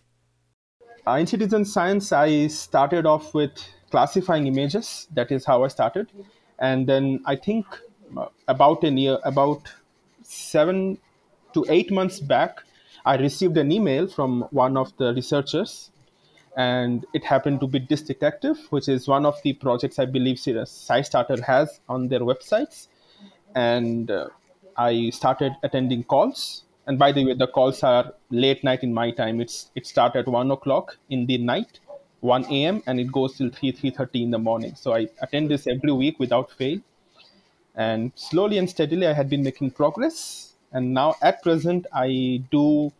Uh, 1.07 1.13
in 1.13 1.27
citizen 1.27 1.63
science 1.63 2.11
i 2.11 2.47
started 2.47 3.05
off 3.05 3.33
with 3.33 3.51
classifying 3.91 4.47
images. 4.47 5.07
That 5.13 5.31
is 5.31 5.45
how 5.45 5.63
i 5.63 5.69
started. 5.69 6.09
And 6.59 6.85
then 6.87 7.21
i 7.25 7.37
think 7.37 7.65
about 8.47 8.83
a 8.83 8.89
year 8.89 9.17
about 9.23 9.71
seven 10.21 10.97
to 11.53 11.65
eight 11.69 11.91
months 11.91 12.19
back 12.19 12.63
I 13.05 13.17
received 13.17 13.57
an 13.57 13.71
email 13.71 14.07
from 14.07 14.43
one 14.51 14.77
of 14.77 14.95
the 14.97 15.13
researchers, 15.13 15.91
and 16.55 17.05
it 17.13 17.25
happened 17.25 17.59
to 17.59 17.67
be 17.67 17.79
Disk 17.79 18.05
Detective, 18.05 18.57
which 18.69 18.87
is 18.87 19.07
one 19.07 19.25
of 19.25 19.41
the 19.43 19.53
projects 19.53 19.99
I 19.99 20.05
believe 20.05 20.37
SciStarter 20.37 21.41
has 21.43 21.81
on 21.89 22.07
their 22.07 22.21
websites. 22.21 22.87
And 23.55 24.09
uh, 24.09 24.29
I 24.77 25.09
started 25.09 25.53
attending 25.63 26.03
calls. 26.03 26.63
And 26.87 26.97
by 26.97 27.11
the 27.11 27.25
way, 27.25 27.33
the 27.33 27.47
calls 27.47 27.83
are 27.83 28.13
late 28.29 28.63
night 28.63 28.83
in 28.83 28.93
my 28.93 29.11
time. 29.11 29.41
It's 29.41 29.69
it 29.75 29.85
starts 29.85 30.15
at 30.15 30.27
one 30.27 30.51
o'clock 30.51 30.97
in 31.09 31.25
the 31.25 31.37
night, 31.37 31.79
1 32.21 32.45
a.m. 32.45 32.83
and 32.87 32.99
it 32.99 33.11
goes 33.11 33.37
till 33.37 33.49
3 33.49 33.71
3:30 33.73 34.23
in 34.23 34.31
the 34.31 34.39
morning. 34.39 34.75
So 34.75 34.93
I 34.93 35.07
attend 35.21 35.49
this 35.49 35.67
every 35.67 35.91
week 35.91 36.19
without 36.19 36.51
fail. 36.51 36.79
And 37.75 38.11
slowly 38.15 38.57
and 38.57 38.69
steadily, 38.69 39.07
I 39.07 39.13
had 39.13 39.29
been 39.29 39.43
making 39.43 39.71
progress. 39.71 40.53
And 40.71 40.93
now 40.93 41.15
at 41.21 41.41
present 41.43 41.85
i 41.93 42.41
do 42.51 42.91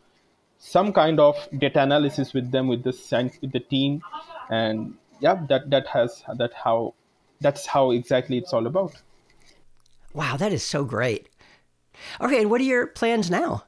some 0.60 0.94
kind 0.94 1.20
of 1.20 1.36
data 1.58 1.82
analysis 1.82 2.34
with 2.34 2.52
them 2.52 2.68
with 2.68 2.84
the 2.84 2.94
science, 2.94 3.38
with 3.42 3.52
the 3.52 3.60
team. 3.60 4.02
And 4.50 4.96
yeah 5.20 5.46
that 5.50 5.70
that 5.70 5.88
has 5.88 6.24
that 6.38 6.54
how 6.54 6.94
that's 7.42 7.66
how 7.66 7.92
exactly 7.92 8.38
it's 8.38 8.54
all 8.54 8.68
about. 8.68 9.02
Wow 10.14 10.38
that 10.38 10.54
is 10.54 10.64
so 10.64 10.84
great. 10.86 11.30
Okay 12.22 12.42
and 12.42 12.50
what 12.50 12.62
are 12.62 12.66
your 12.66 12.88
plans 12.88 13.30
now? 13.30 13.64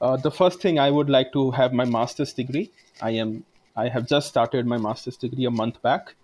Uh, 0.00 0.16
the 0.16 0.30
first 0.30 0.60
thing 0.60 0.78
i 0.78 0.90
would 0.90 1.08
like 1.08 1.32
to 1.32 1.50
have 1.52 1.72
my 1.72 1.84
master's 1.84 2.32
degree. 2.32 2.70
I 3.00 3.10
am 3.10 3.44
I 3.76 3.88
have 3.88 4.06
just 4.06 4.28
started 4.28 4.66
my 4.66 4.78
master's 4.78 5.16
degree 5.16 5.46
a 5.46 5.50
month 5.50 5.80
back, 5.82 6.14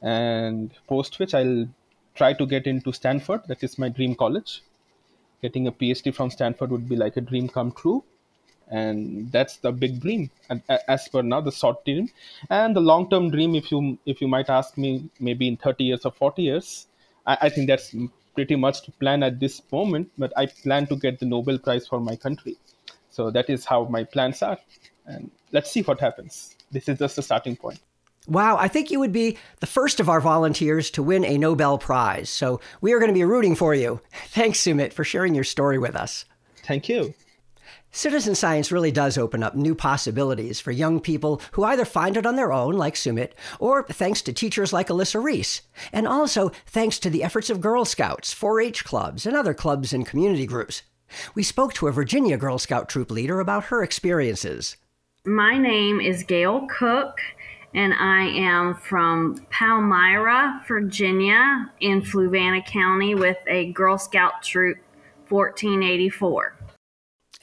and 0.00 0.70
post 0.86 1.18
which 1.18 1.34
I'll 1.34 1.68
try 2.14 2.32
to 2.32 2.46
get 2.46 2.66
into 2.66 2.92
Stanford. 2.92 3.42
That 3.48 3.62
is 3.62 3.78
my 3.78 3.88
dream 3.88 4.14
college. 4.14 4.62
Getting 5.42 5.66
a 5.66 5.72
PhD 5.72 6.14
from 6.14 6.30
Stanford 6.30 6.70
would 6.70 6.88
be 6.88 6.96
like 6.96 7.16
a 7.16 7.20
dream 7.20 7.48
come 7.48 7.72
true, 7.72 8.02
and 8.68 9.30
that's 9.30 9.58
the 9.58 9.72
big 9.72 10.00
dream. 10.00 10.30
And 10.48 10.62
as 10.88 11.08
per 11.08 11.22
now, 11.22 11.40
the 11.42 11.52
short 11.52 11.84
term 11.84 12.08
and 12.48 12.74
the 12.74 12.80
long-term 12.80 13.30
dream, 13.30 13.54
if 13.54 13.70
you 13.70 13.98
if 14.06 14.22
you 14.22 14.28
might 14.28 14.48
ask 14.48 14.78
me, 14.78 15.10
maybe 15.20 15.48
in 15.48 15.56
30 15.56 15.84
years 15.84 16.06
or 16.06 16.12
40 16.12 16.42
years, 16.42 16.86
I, 17.26 17.38
I 17.42 17.48
think 17.50 17.66
that's 17.68 17.94
pretty 18.34 18.56
much 18.56 18.82
to 18.82 18.92
plan 18.92 19.22
at 19.22 19.38
this 19.38 19.60
moment. 19.70 20.10
But 20.16 20.32
I 20.36 20.46
plan 20.46 20.86
to 20.86 20.96
get 20.96 21.18
the 21.18 21.26
Nobel 21.26 21.58
Prize 21.58 21.86
for 21.86 22.00
my 22.00 22.16
country. 22.16 22.56
So 23.10 23.30
that 23.30 23.50
is 23.50 23.64
how 23.64 23.84
my 23.84 24.04
plans 24.04 24.42
are, 24.42 24.58
and 25.06 25.30
let's 25.52 25.70
see 25.70 25.82
what 25.82 26.00
happens. 26.00 26.56
This 26.72 26.88
is 26.88 26.98
just 26.98 27.18
a 27.18 27.22
starting 27.22 27.56
point. 27.56 27.80
Wow, 28.26 28.56
I 28.56 28.68
think 28.68 28.90
you 28.90 29.00
would 29.00 29.12
be 29.12 29.36
the 29.60 29.66
first 29.66 30.00
of 30.00 30.08
our 30.08 30.20
volunteers 30.20 30.90
to 30.92 31.02
win 31.02 31.24
a 31.24 31.36
Nobel 31.36 31.76
Prize. 31.76 32.30
So 32.30 32.60
we 32.80 32.92
are 32.92 32.98
going 32.98 33.10
to 33.10 33.14
be 33.14 33.24
rooting 33.24 33.54
for 33.54 33.74
you. 33.74 34.00
Thanks, 34.28 34.60
Sumit, 34.60 34.92
for 34.92 35.04
sharing 35.04 35.34
your 35.34 35.44
story 35.44 35.78
with 35.78 35.94
us. 35.94 36.24
Thank 36.64 36.88
you. 36.88 37.14
Citizen 37.90 38.34
science 38.34 38.72
really 38.72 38.90
does 38.90 39.16
open 39.16 39.44
up 39.44 39.54
new 39.54 39.74
possibilities 39.74 40.58
for 40.58 40.72
young 40.72 40.98
people 40.98 41.40
who 41.52 41.62
either 41.62 41.84
find 41.84 42.16
it 42.16 42.26
on 42.26 42.34
their 42.34 42.52
own, 42.52 42.74
like 42.74 42.94
Sumit, 42.94 43.32
or 43.60 43.84
thanks 43.84 44.20
to 44.22 44.32
teachers 44.32 44.72
like 44.72 44.88
Alyssa 44.88 45.22
Reese, 45.22 45.62
and 45.92 46.08
also 46.08 46.50
thanks 46.66 46.98
to 46.98 47.08
the 47.08 47.22
efforts 47.22 47.50
of 47.50 47.60
Girl 47.60 47.84
Scouts, 47.84 48.32
4 48.32 48.60
H 48.60 48.84
clubs, 48.84 49.26
and 49.26 49.36
other 49.36 49.54
clubs 49.54 49.92
and 49.92 50.04
community 50.04 50.44
groups. 50.44 50.82
We 51.36 51.44
spoke 51.44 51.72
to 51.74 51.86
a 51.86 51.92
Virginia 51.92 52.36
Girl 52.36 52.58
Scout 52.58 52.88
troop 52.88 53.12
leader 53.12 53.38
about 53.38 53.66
her 53.66 53.84
experiences. 53.84 54.76
My 55.24 55.56
name 55.56 56.00
is 56.00 56.24
Gail 56.24 56.66
Cook, 56.68 57.20
and 57.74 57.92
I 57.92 58.26
am 58.28 58.76
from 58.76 59.44
Palmyra, 59.50 60.62
Virginia, 60.66 61.70
in 61.80 62.02
Fluvanna 62.02 62.64
County, 62.64 63.14
with 63.14 63.38
a 63.48 63.72
Girl 63.72 63.98
Scout 63.98 64.42
troop 64.42 64.78
1484. 65.28 66.56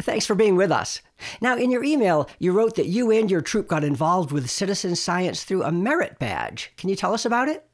Thanks 0.01 0.25
for 0.25 0.35
being 0.35 0.55
with 0.55 0.71
us. 0.71 1.01
Now, 1.41 1.57
in 1.57 1.69
your 1.69 1.83
email, 1.83 2.29
you 2.39 2.53
wrote 2.53 2.75
that 2.75 2.87
you 2.87 3.11
and 3.11 3.29
your 3.29 3.41
troop 3.41 3.67
got 3.67 3.83
involved 3.83 4.31
with 4.31 4.49
citizen 4.49 4.95
science 4.95 5.43
through 5.43 5.63
a 5.63 5.71
merit 5.71 6.17
badge. 6.17 6.71
Can 6.77 6.89
you 6.89 6.95
tell 6.95 7.13
us 7.13 7.25
about 7.25 7.49
it? 7.49 7.65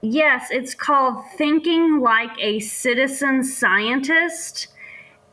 Yes, 0.00 0.48
it's 0.50 0.74
called 0.74 1.24
Thinking 1.36 2.00
Like 2.00 2.30
a 2.38 2.60
Citizen 2.60 3.42
Scientist. 3.42 4.68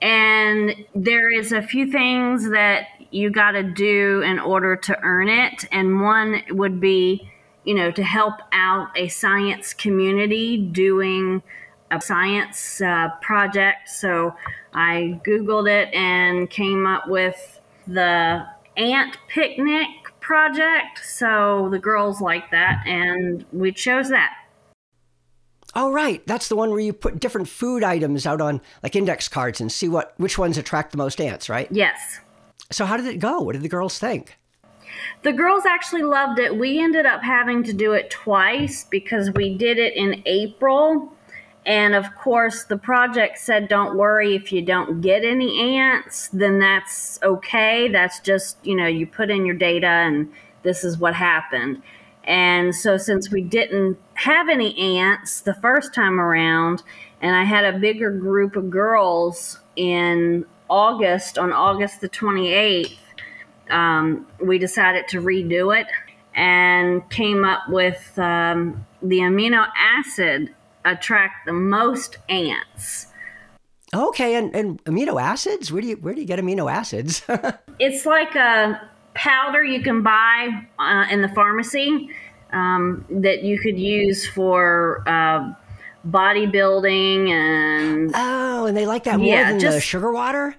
And 0.01 0.75
there 0.93 1.31
is 1.31 1.51
a 1.51 1.61
few 1.61 1.91
things 1.91 2.49
that 2.51 2.87
you 3.11 3.29
got 3.29 3.51
to 3.51 3.63
do 3.63 4.21
in 4.21 4.39
order 4.39 4.75
to 4.75 4.99
earn 5.01 5.29
it. 5.29 5.65
And 5.71 6.01
one 6.01 6.41
would 6.49 6.79
be, 6.79 7.29
you 7.63 7.73
know, 7.73 7.91
to 7.91 8.03
help 8.03 8.35
out 8.51 8.89
a 8.95 9.07
science 9.07 9.73
community 9.73 10.57
doing 10.57 11.41
a 11.91 12.01
science 12.01 12.81
uh, 12.81 13.09
project. 13.21 13.89
So 13.89 14.35
I 14.73 15.19
Googled 15.25 15.69
it 15.69 15.93
and 15.93 16.49
came 16.49 16.85
up 16.85 17.07
with 17.07 17.59
the 17.87 18.45
ant 18.77 19.17
picnic 19.29 19.87
project. 20.19 21.05
So 21.05 21.69
the 21.71 21.79
girls 21.79 22.19
like 22.19 22.51
that, 22.51 22.83
and 22.85 23.45
we 23.51 23.71
chose 23.71 24.09
that. 24.09 24.33
Oh 25.75 25.91
right, 25.91 26.25
that's 26.25 26.48
the 26.48 26.55
one 26.55 26.70
where 26.72 26.79
you 26.79 26.94
put 26.94 27.20
different 27.20 27.50
food 27.50 27.84
items 27.84 28.25
out 28.25 28.39
on 28.39 28.62
like 28.82 28.96
index 28.96 29.27
cards 29.27 29.60
and 29.60 29.72
see 29.72 29.89
what 29.89 30.13
which 30.17 30.38
ones 30.38 30.58
attract 30.58 30.91
the 30.91 30.98
most 30.98 31.20
ants, 31.20 31.50
right? 31.50 31.67
Yes. 31.72 32.20
So 32.72 32.86
how 32.86 32.98
did 32.98 33.08
it 33.08 33.20
go? 33.20 33.41
What 33.41 33.53
did 33.53 33.62
the 33.62 33.70
girls 33.70 34.00
think? 34.00 34.38
The 35.24 35.34
girls 35.34 35.65
actually 35.65 36.03
loved 36.03 36.39
it. 36.39 36.55
We 36.55 36.79
ended 36.79 37.05
up 37.05 37.22
having 37.22 37.63
to 37.63 37.74
do 37.74 37.94
it 37.94 38.10
twice 38.10 38.86
because 38.86 39.32
we 39.32 39.58
did 39.58 39.77
it 39.77 39.96
in 39.96 40.24
April 40.25 41.12
and 41.65 41.96
of 41.96 42.15
course, 42.15 42.63
the 42.63 42.77
project 42.77 43.39
said, 43.39 43.67
don't 43.67 43.98
worry 43.98 44.36
if 44.36 44.51
you 44.51 44.62
don't 44.62 45.01
get 45.01 45.25
any 45.25 45.79
ants, 45.79 46.27
then 46.32 46.60
that's 46.60 47.20
okay. 47.24 47.88
That's 47.88 48.20
just, 48.20 48.63
you 48.63 48.75
know, 48.75 48.86
you 48.86 49.08
put 49.08 49.32
in 49.32 49.46
your 49.46 49.55
data 49.55 49.88
and 49.88 50.32
this 50.62 50.84
is 50.84 51.00
what 51.00 51.15
happened. 51.15 51.82
And 52.25 52.74
so, 52.74 52.98
since 52.98 53.29
we 53.29 53.41
didn't 53.41 53.98
have 54.15 54.50
any 54.50 54.77
ants 55.00 55.41
the 55.41 55.53
first 55.55 55.94
time 55.94 56.20
around, 56.20 56.82
and 57.22 57.36
I 57.36 57.44
had 57.44 57.65
a 57.65 57.77
bigger 57.77 58.12
group 58.12 58.55
of 58.55 58.70
girls 58.70 59.60
in 59.75 60.46
August, 60.70 61.38
on 61.38 61.53
August 61.53 62.01
the 62.01 62.10
28th, 62.10 62.98
um, 63.70 64.27
we 64.44 64.58
decided 64.58 65.08
to 65.10 65.22
redo 65.22 65.79
it 65.79 65.88
and 66.34 67.08
came 67.10 67.46
up 67.46 67.70
with 67.70 68.17
um, 68.17 68.86
the 69.01 69.20
amino 69.20 69.67
acid 69.77 70.53
attract 70.84 71.46
the 71.46 71.53
most 71.53 72.17
ants. 72.29 73.08
Okay, 73.94 74.36
and, 74.36 74.53
and 74.55 74.84
amino 74.86 75.22
acids? 75.22 75.72
Where 75.72 75.82
do 75.82 75.88
you 75.88 75.96
where 75.96 76.13
do 76.13 76.20
you 76.20 76.27
get 76.27 76.39
amino 76.39 76.72
acids? 76.72 77.24
it's 77.79 78.05
like 78.05 78.36
a 78.36 78.89
powder 79.15 79.63
you 79.63 79.81
can 79.81 80.03
buy 80.03 80.67
uh, 80.77 81.05
in 81.10 81.22
the 81.22 81.29
pharmacy 81.29 82.10
um, 82.51 83.05
that 83.10 83.43
you 83.43 83.57
could 83.57 83.79
use 83.79 84.27
for 84.27 85.03
uh, 85.07 85.53
bodybuilding 86.07 87.29
and 87.29 88.12
oh, 88.13 88.65
and 88.65 88.77
they 88.77 88.86
like 88.86 89.05
that 89.05 89.17
more 89.17 89.27
yeah, 89.27 89.51
than 89.51 89.60
just, 89.60 89.77
the 89.77 89.81
sugar 89.81 90.12
water. 90.12 90.55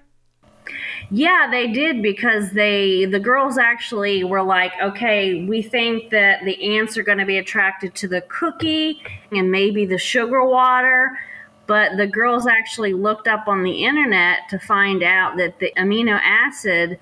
Yeah, 1.09 1.47
they 1.49 1.71
did 1.71 2.01
because 2.01 2.51
they 2.51 3.05
the 3.05 3.19
girls 3.19 3.57
actually 3.57 4.23
were 4.23 4.43
like, 4.43 4.73
okay, 4.81 5.45
we 5.45 5.61
think 5.61 6.09
that 6.09 6.43
the 6.43 6.77
ants 6.77 6.97
are 6.97 7.03
going 7.03 7.19
to 7.19 7.25
be 7.25 7.37
attracted 7.37 7.95
to 7.95 8.07
the 8.07 8.21
cookie 8.21 9.01
and 9.31 9.49
maybe 9.49 9.85
the 9.85 9.97
sugar 9.97 10.45
water. 10.45 11.17
But 11.65 11.97
the 11.97 12.07
girls 12.07 12.47
actually 12.47 12.93
looked 12.93 13.27
up 13.27 13.47
on 13.47 13.63
the 13.63 13.85
internet 13.85 14.39
to 14.49 14.59
find 14.59 15.03
out 15.03 15.37
that 15.37 15.59
the 15.59 15.71
amino 15.77 16.19
acid 16.23 16.99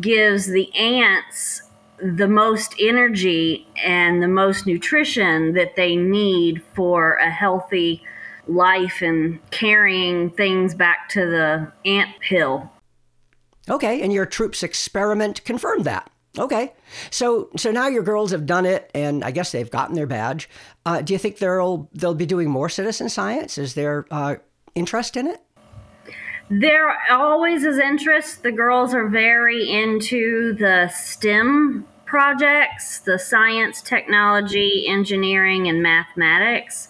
gives 0.00 0.46
the 0.46 0.74
ants 0.74 1.62
the 2.02 2.28
most 2.28 2.74
energy 2.80 3.66
and 3.82 4.22
the 4.22 4.28
most 4.28 4.66
nutrition 4.66 5.54
that 5.54 5.76
they 5.76 5.96
need 5.96 6.62
for 6.74 7.14
a 7.14 7.30
healthy 7.30 8.02
life 8.46 9.00
and 9.00 9.38
carrying 9.50 10.28
things 10.30 10.74
back 10.74 11.08
to 11.08 11.20
the 11.20 11.72
ant 11.88 12.10
hill 12.22 12.70
Okay, 13.68 14.02
and 14.02 14.12
your 14.12 14.26
troop's 14.26 14.62
experiment 14.62 15.44
confirmed 15.44 15.84
that. 15.84 16.10
Okay, 16.36 16.72
so 17.10 17.48
so 17.56 17.70
now 17.70 17.86
your 17.86 18.02
girls 18.02 18.32
have 18.32 18.44
done 18.44 18.66
it, 18.66 18.90
and 18.92 19.22
I 19.22 19.30
guess 19.30 19.52
they've 19.52 19.70
gotten 19.70 19.94
their 19.94 20.06
badge. 20.06 20.50
Uh, 20.84 21.00
do 21.00 21.12
you 21.12 21.18
think 21.18 21.38
they'll 21.38 21.88
they'll 21.94 22.14
be 22.14 22.26
doing 22.26 22.50
more 22.50 22.68
citizen 22.68 23.08
science? 23.08 23.56
Is 23.56 23.74
there 23.74 24.04
uh, 24.10 24.36
interest 24.74 25.16
in 25.16 25.28
it? 25.28 25.40
There 26.50 26.94
always 27.10 27.64
is 27.64 27.78
interest. 27.78 28.42
The 28.42 28.52
girls 28.52 28.94
are 28.94 29.08
very 29.08 29.70
into 29.70 30.54
the 30.54 30.88
STEM 30.88 31.86
projects, 32.04 33.00
the 33.00 33.18
science, 33.18 33.80
technology, 33.80 34.86
engineering, 34.86 35.68
and 35.68 35.82
mathematics. 35.82 36.88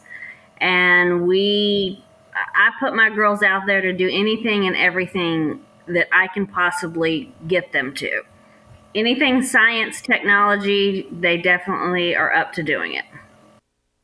And 0.59 1.27
we, 1.27 2.05
I 2.35 2.71
put 2.81 2.95
my 2.95 3.11
girls 3.11 3.43
out 3.43 3.63
there 3.67 3.81
to 3.81 3.93
do 3.93 4.09
anything 4.09 4.67
and 4.67 4.77
everything 4.77 5.61
that 5.87 6.09
I 6.13 6.27
can 6.29 6.47
possibly 6.47 7.33
get 7.47 7.73
them 7.73 7.95
to. 7.95 8.23
Anything 8.95 9.43
science, 9.43 10.01
technology, 10.01 11.09
they 11.11 11.37
definitely 11.37 12.15
are 12.15 12.35
up 12.35 12.53
to 12.55 12.63
doing 12.63 12.95
it. 12.95 13.05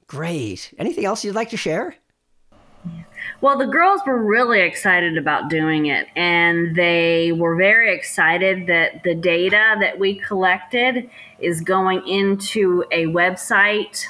Great. 0.06 0.74
Anything 0.78 1.04
else 1.04 1.24
you'd 1.24 1.34
like 1.34 1.50
to 1.50 1.56
share? 1.56 1.96
Well, 3.40 3.58
the 3.58 3.66
girls 3.66 4.00
were 4.06 4.22
really 4.22 4.60
excited 4.60 5.16
about 5.16 5.48
doing 5.48 5.86
it, 5.86 6.08
and 6.14 6.76
they 6.76 7.32
were 7.32 7.56
very 7.56 7.94
excited 7.94 8.66
that 8.66 9.02
the 9.02 9.14
data 9.14 9.76
that 9.80 9.98
we 9.98 10.16
collected 10.16 11.08
is 11.38 11.60
going 11.60 12.06
into 12.06 12.84
a 12.90 13.06
website 13.06 14.04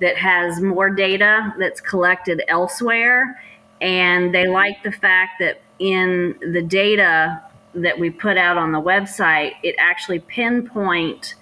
that 0.00 0.16
has 0.16 0.60
more 0.60 0.90
data 0.90 1.54
that's 1.58 1.80
collected 1.80 2.42
elsewhere. 2.48 3.40
And 3.80 4.34
they 4.34 4.48
like 4.48 4.82
the 4.82 4.92
fact 4.92 5.40
that 5.40 5.60
in 5.78 6.36
the 6.40 6.62
data 6.62 7.40
that 7.74 7.98
we 7.98 8.10
put 8.10 8.36
out 8.36 8.56
on 8.56 8.72
the 8.72 8.80
website, 8.80 9.52
it 9.62 9.74
actually 9.78 10.18
pinpoint 10.20 11.34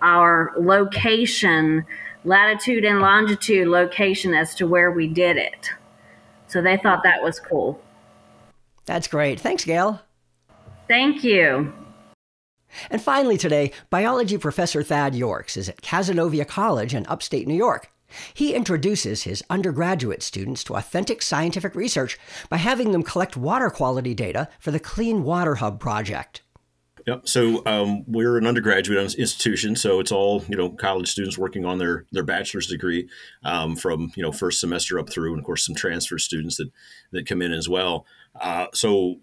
our 0.00 0.52
location, 0.58 1.84
latitude 2.24 2.84
and 2.84 3.00
longitude 3.00 3.68
location 3.68 4.32
as 4.32 4.54
to 4.56 4.66
where 4.66 4.90
we 4.90 5.06
did 5.06 5.36
it. 5.36 5.70
So 6.54 6.62
they 6.62 6.76
thought 6.76 7.02
that 7.02 7.20
was 7.20 7.40
cool. 7.40 7.80
That's 8.86 9.08
great. 9.08 9.40
Thanks, 9.40 9.64
Gail. 9.64 10.00
Thank 10.86 11.24
you. 11.24 11.72
And 12.92 13.02
finally, 13.02 13.36
today, 13.36 13.72
biology 13.90 14.38
professor 14.38 14.84
Thad 14.84 15.16
Yorks 15.16 15.56
is 15.56 15.68
at 15.68 15.82
Cazenovia 15.82 16.46
College 16.46 16.94
in 16.94 17.06
upstate 17.06 17.48
New 17.48 17.56
York. 17.56 17.90
He 18.34 18.54
introduces 18.54 19.24
his 19.24 19.42
undergraduate 19.50 20.22
students 20.22 20.62
to 20.64 20.76
authentic 20.76 21.22
scientific 21.22 21.74
research 21.74 22.20
by 22.48 22.58
having 22.58 22.92
them 22.92 23.02
collect 23.02 23.36
water 23.36 23.68
quality 23.68 24.14
data 24.14 24.48
for 24.60 24.70
the 24.70 24.78
Clean 24.78 25.24
Water 25.24 25.56
Hub 25.56 25.80
project. 25.80 26.43
Yep. 27.06 27.28
So 27.28 27.62
um, 27.66 28.04
we're 28.06 28.38
an 28.38 28.46
undergraduate 28.46 29.14
institution, 29.16 29.76
so 29.76 30.00
it's 30.00 30.12
all 30.12 30.42
you 30.48 30.56
know 30.56 30.70
college 30.70 31.10
students 31.10 31.36
working 31.36 31.64
on 31.66 31.78
their 31.78 32.06
their 32.12 32.22
bachelor's 32.22 32.66
degree 32.66 33.08
um, 33.42 33.76
from 33.76 34.10
you 34.16 34.22
know 34.22 34.32
first 34.32 34.60
semester 34.60 34.98
up 34.98 35.10
through, 35.10 35.32
and 35.32 35.38
of 35.38 35.44
course 35.44 35.66
some 35.66 35.74
transfer 35.74 36.18
students 36.18 36.56
that 36.56 36.70
that 37.12 37.26
come 37.26 37.42
in 37.42 37.52
as 37.52 37.68
well. 37.68 38.06
Uh, 38.40 38.66
so 38.72 39.16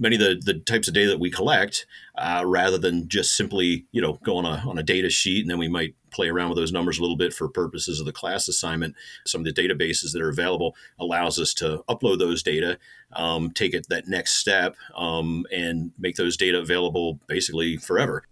many 0.00 0.16
of 0.16 0.20
the, 0.20 0.40
the 0.52 0.58
types 0.58 0.88
of 0.88 0.94
data 0.94 1.10
that 1.10 1.20
we 1.20 1.30
collect, 1.30 1.86
uh, 2.16 2.42
rather 2.44 2.78
than 2.78 3.08
just 3.08 3.36
simply 3.36 3.86
you 3.92 4.00
know 4.00 4.18
go 4.24 4.36
on 4.36 4.44
a 4.44 4.64
on 4.66 4.78
a 4.78 4.82
data 4.82 5.10
sheet 5.10 5.42
and 5.42 5.50
then 5.50 5.58
we 5.58 5.68
might 5.68 5.94
play 6.10 6.28
around 6.28 6.48
with 6.48 6.58
those 6.58 6.72
numbers 6.72 6.98
a 6.98 7.02
little 7.02 7.16
bit 7.16 7.32
for 7.32 7.48
purposes 7.48 8.00
of 8.00 8.06
the 8.06 8.12
class 8.12 8.48
assignment. 8.48 8.96
Some 9.26 9.42
of 9.42 9.44
the 9.44 9.52
databases 9.52 10.12
that 10.12 10.22
are 10.22 10.28
available 10.28 10.74
allows 10.98 11.38
us 11.38 11.54
to 11.54 11.84
upload 11.88 12.18
those 12.18 12.42
data, 12.42 12.78
um, 13.12 13.50
take 13.52 13.74
it 13.74 13.86
that 13.88 14.08
next 14.08 14.32
step, 14.32 14.74
um, 14.96 15.46
and 15.52 15.92
make 15.98 16.16
those 16.16 16.36
data 16.36 16.58
available 16.58 17.20
basically 17.28 17.76
forever. 17.76 18.24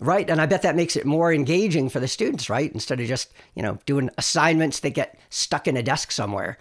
Right, 0.00 0.30
and 0.30 0.40
I 0.40 0.46
bet 0.46 0.62
that 0.62 0.76
makes 0.76 0.96
it 0.96 1.04
more 1.04 1.30
engaging 1.30 1.90
for 1.90 2.00
the 2.00 2.08
students, 2.08 2.48
right? 2.48 2.72
Instead 2.72 3.00
of 3.00 3.06
just 3.06 3.32
you 3.54 3.62
know 3.62 3.78
doing 3.84 4.10
assignments 4.16 4.80
that 4.80 4.94
get 4.94 5.18
stuck 5.28 5.68
in 5.68 5.76
a 5.76 5.82
desk 5.82 6.10
somewhere. 6.10 6.58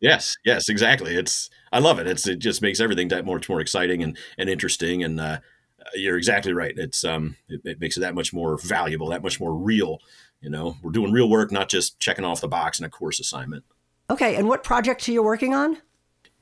Yes, 0.00 0.36
yes, 0.44 0.68
exactly. 0.68 1.14
It's 1.14 1.48
I 1.72 1.78
love 1.78 1.98
it. 1.98 2.06
It's 2.06 2.26
it 2.26 2.38
just 2.38 2.62
makes 2.62 2.80
everything 2.80 3.08
that 3.08 3.24
much 3.24 3.48
more 3.48 3.60
exciting 3.60 4.02
and 4.02 4.16
and 4.38 4.48
interesting. 4.48 5.02
And 5.02 5.20
uh, 5.20 5.38
you're 5.94 6.16
exactly 6.18 6.52
right. 6.52 6.74
It's 6.76 7.04
um 7.04 7.36
it, 7.48 7.60
it, 7.64 7.80
makes 7.80 7.96
it 7.96 8.00
that 8.00 8.14
much 8.14 8.32
more 8.32 8.58
valuable, 8.58 9.08
that 9.08 9.22
much 9.22 9.40
more 9.40 9.54
real. 9.54 9.98
You 10.40 10.50
know, 10.50 10.76
we're 10.82 10.92
doing 10.92 11.12
real 11.12 11.30
work, 11.30 11.50
not 11.50 11.68
just 11.68 11.98
checking 11.98 12.24
off 12.24 12.40
the 12.40 12.48
box 12.48 12.78
in 12.78 12.84
a 12.84 12.90
course 12.90 13.18
assignment. 13.20 13.64
Okay, 14.10 14.36
and 14.36 14.48
what 14.48 14.62
projects 14.62 15.08
are 15.08 15.12
you 15.12 15.22
working 15.22 15.54
on? 15.54 15.78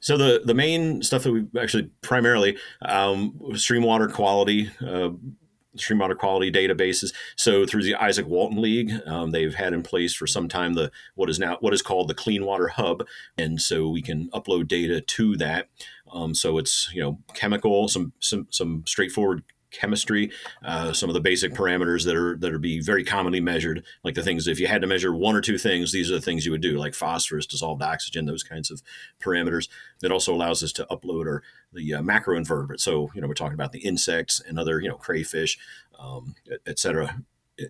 So 0.00 0.18
the 0.18 0.42
the 0.44 0.54
main 0.54 1.02
stuff 1.02 1.22
that 1.22 1.32
we 1.32 1.46
actually 1.58 1.90
primarily 2.02 2.58
um, 2.82 3.38
stream 3.54 3.82
water 3.82 4.08
quality, 4.08 4.70
uh, 4.86 5.10
stream 5.76 5.98
water 5.98 6.14
quality 6.14 6.50
databases. 6.50 7.12
So 7.36 7.66
through 7.66 7.82
the 7.82 7.94
Izaak 7.94 8.24
Walton 8.24 8.60
League, 8.60 8.92
um, 9.06 9.30
they've 9.30 9.54
had 9.54 9.72
in 9.72 9.82
place 9.82 10.14
for 10.14 10.26
some 10.26 10.48
time 10.48 10.74
the 10.74 10.90
what 11.14 11.30
is 11.30 11.38
now 11.38 11.56
what 11.60 11.74
is 11.74 11.82
called 11.82 12.08
the 12.08 12.14
Clean 12.14 12.44
Water 12.44 12.68
Hub, 12.68 13.06
and 13.38 13.60
so 13.60 13.88
we 13.88 14.02
can 14.02 14.28
upload 14.30 14.68
data 14.68 15.00
to 15.00 15.36
that. 15.36 15.68
Um, 16.12 16.34
so 16.34 16.58
it's 16.58 16.90
you 16.92 17.02
know 17.02 17.18
chemical, 17.34 17.88
some 17.88 18.12
some 18.20 18.46
some 18.50 18.84
straightforward 18.86 19.42
chemistry, 19.74 20.30
uh, 20.64 20.92
some 20.92 21.10
of 21.10 21.14
the 21.14 21.20
basic 21.20 21.52
parameters 21.52 22.04
that 22.04 22.16
are 22.16 22.36
that 22.36 22.52
are 22.52 22.58
be 22.58 22.80
very 22.80 23.04
commonly 23.04 23.40
measured, 23.40 23.84
like 24.04 24.14
the 24.14 24.22
things 24.22 24.46
if 24.46 24.58
you 24.58 24.66
had 24.66 24.80
to 24.80 24.86
measure 24.86 25.14
one 25.14 25.36
or 25.36 25.40
two 25.40 25.58
things, 25.58 25.92
these 25.92 26.10
are 26.10 26.14
the 26.14 26.20
things 26.20 26.46
you 26.46 26.52
would 26.52 26.62
do, 26.62 26.78
like 26.78 26.94
phosphorus, 26.94 27.46
dissolved 27.46 27.82
oxygen, 27.82 28.26
those 28.26 28.42
kinds 28.42 28.70
of 28.70 28.82
parameters. 29.20 29.68
It 30.02 30.12
also 30.12 30.34
allows 30.34 30.62
us 30.62 30.72
to 30.72 30.86
upload 30.90 31.26
our 31.26 31.42
the 31.72 31.94
uh, 31.94 32.02
macroinvertebrates. 32.02 32.80
So 32.80 33.10
you 33.14 33.20
know 33.20 33.28
we're 33.28 33.34
talking 33.34 33.54
about 33.54 33.72
the 33.72 33.80
insects 33.80 34.40
and 34.40 34.58
other 34.58 34.80
you 34.80 34.88
know 34.88 34.96
crayfish, 34.96 35.58
um, 35.98 36.34
et 36.66 36.78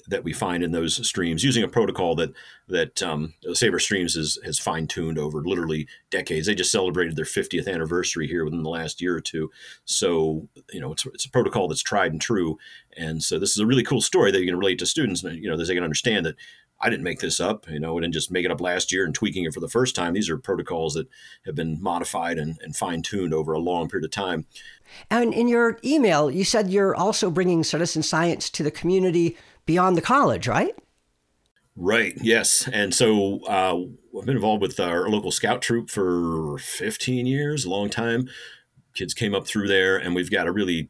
that 0.06 0.24
we 0.24 0.32
find 0.32 0.64
in 0.64 0.72
those 0.72 1.06
streams 1.06 1.44
using 1.44 1.62
a 1.62 1.68
protocol 1.68 2.14
that 2.14 2.32
that 2.68 3.02
um, 3.02 3.34
Save 3.52 3.74
Our 3.74 3.78
Streams 3.78 4.14
has, 4.14 4.38
has 4.44 4.58
fine 4.58 4.86
tuned 4.86 5.18
over 5.18 5.42
literally 5.42 5.86
decades. 6.10 6.46
They 6.46 6.54
just 6.54 6.72
celebrated 6.72 7.16
their 7.16 7.26
50th 7.26 7.68
anniversary 7.68 8.26
here 8.26 8.44
within 8.44 8.62
the 8.62 8.70
last 8.70 9.02
year 9.02 9.14
or 9.14 9.20
two. 9.20 9.50
So 9.84 10.48
you 10.72 10.80
know 10.80 10.92
it's, 10.92 11.04
it's 11.06 11.26
a 11.26 11.30
protocol 11.30 11.68
that's 11.68 11.82
tried 11.82 12.12
and 12.12 12.20
true. 12.20 12.58
And 12.96 13.22
so 13.22 13.38
this 13.38 13.50
is 13.50 13.58
a 13.58 13.66
really 13.66 13.84
cool 13.84 14.00
story 14.00 14.30
that 14.30 14.40
you 14.40 14.46
can 14.46 14.58
relate 14.58 14.78
to 14.78 14.86
students. 14.86 15.22
And, 15.22 15.42
You 15.42 15.50
know, 15.50 15.56
they 15.56 15.74
can 15.74 15.84
understand 15.84 16.24
that 16.26 16.36
I 16.80 16.90
didn't 16.90 17.04
make 17.04 17.20
this 17.20 17.40
up. 17.40 17.68
You 17.68 17.80
know, 17.80 17.96
I 17.96 18.00
didn't 18.00 18.14
just 18.14 18.30
make 18.30 18.44
it 18.44 18.50
up 18.50 18.60
last 18.60 18.92
year 18.92 19.04
and 19.04 19.14
tweaking 19.14 19.44
it 19.44 19.54
for 19.54 19.60
the 19.60 19.68
first 19.68 19.94
time. 19.94 20.12
These 20.12 20.28
are 20.28 20.36
protocols 20.36 20.94
that 20.94 21.08
have 21.46 21.54
been 21.54 21.80
modified 21.80 22.38
and, 22.38 22.58
and 22.62 22.76
fine 22.76 23.00
tuned 23.00 23.32
over 23.32 23.52
a 23.52 23.58
long 23.58 23.88
period 23.88 24.04
of 24.04 24.10
time. 24.10 24.46
And 25.10 25.32
in 25.32 25.48
your 25.48 25.78
email, 25.84 26.30
you 26.30 26.44
said 26.44 26.70
you're 26.70 26.94
also 26.94 27.30
bringing 27.30 27.64
citizen 27.64 28.02
science 28.02 28.50
to 28.50 28.62
the 28.62 28.70
community 28.70 29.36
beyond 29.66 29.96
the 29.96 30.02
college, 30.02 30.48
right? 30.48 30.74
Right. 31.76 32.14
Yes. 32.20 32.68
And 32.72 32.94
so 32.94 33.40
uh, 33.46 34.18
I've 34.18 34.26
been 34.26 34.36
involved 34.36 34.62
with 34.62 34.78
our 34.78 35.08
local 35.08 35.32
scout 35.32 35.60
troop 35.60 35.90
for 35.90 36.58
15 36.58 37.26
years, 37.26 37.64
a 37.64 37.70
long 37.70 37.90
time. 37.90 38.28
Kids 38.94 39.12
came 39.12 39.34
up 39.34 39.46
through 39.46 39.66
there, 39.66 39.96
and 39.96 40.14
we've 40.14 40.30
got 40.30 40.46
a 40.46 40.52
really 40.52 40.88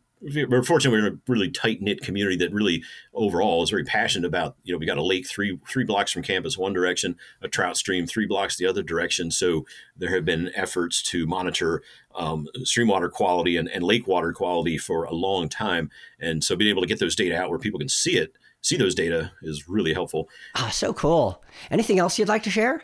we're 0.49 0.63
fortunate 0.63 0.91
we're 0.91 1.07
in 1.07 1.13
a 1.13 1.19
really 1.29 1.51
tight 1.51 1.83
knit 1.83 2.01
community 2.01 2.37
that 2.37 2.53
really 2.53 2.83
overall 3.13 3.63
is 3.63 3.71
very 3.71 3.85
passionate 3.85 4.27
about 4.27 4.57
you 4.63 4.73
know 4.73 4.79
we 4.79 4.87
got 4.87 4.97
a 4.97 5.03
lake 5.03 5.27
three 5.27 5.59
three 5.69 5.85
blocks 5.85 6.13
from 6.13 6.23
campus 6.23 6.57
one 6.57 6.73
direction 6.73 7.17
a 7.43 7.49
trout 7.49 7.77
stream 7.77 8.07
three 8.07 8.27
blocks 8.27 8.57
the 8.57 8.65
other 8.65 8.83
direction 8.83 9.31
so 9.31 9.67
there 9.97 10.15
have 10.15 10.25
been 10.25 10.51
efforts 10.55 11.03
to 11.03 11.27
monitor 11.27 11.83
um, 12.15 12.47
stream 12.63 12.89
water 12.89 13.09
quality 13.09 13.57
and, 13.57 13.69
and 13.69 13.85
lake 13.85 14.07
water 14.07 14.33
quality 14.33 14.79
for 14.79 15.05
a 15.05 15.13
long 15.13 15.49
time 15.49 15.91
and 16.19 16.43
so 16.43 16.57
being 16.57 16.71
able 16.71 16.83
to 16.83 16.89
get 16.89 17.01
those 17.01 17.17
data 17.17 17.37
out 17.37 17.51
where 17.51 17.59
people 17.59 17.79
can 17.79 17.89
see 17.89 18.17
it 18.17 18.33
see 18.65 18.77
those 18.77 18.95
data 18.95 19.31
is 19.43 19.69
really 19.69 19.93
helpful. 19.93 20.29
Ah, 20.57 20.71
so 20.71 20.93
cool. 20.93 21.43
Anything 21.71 21.99
else 21.99 22.19
you'd 22.19 22.29
like 22.29 22.43
to 22.45 22.51
share? 22.51 22.83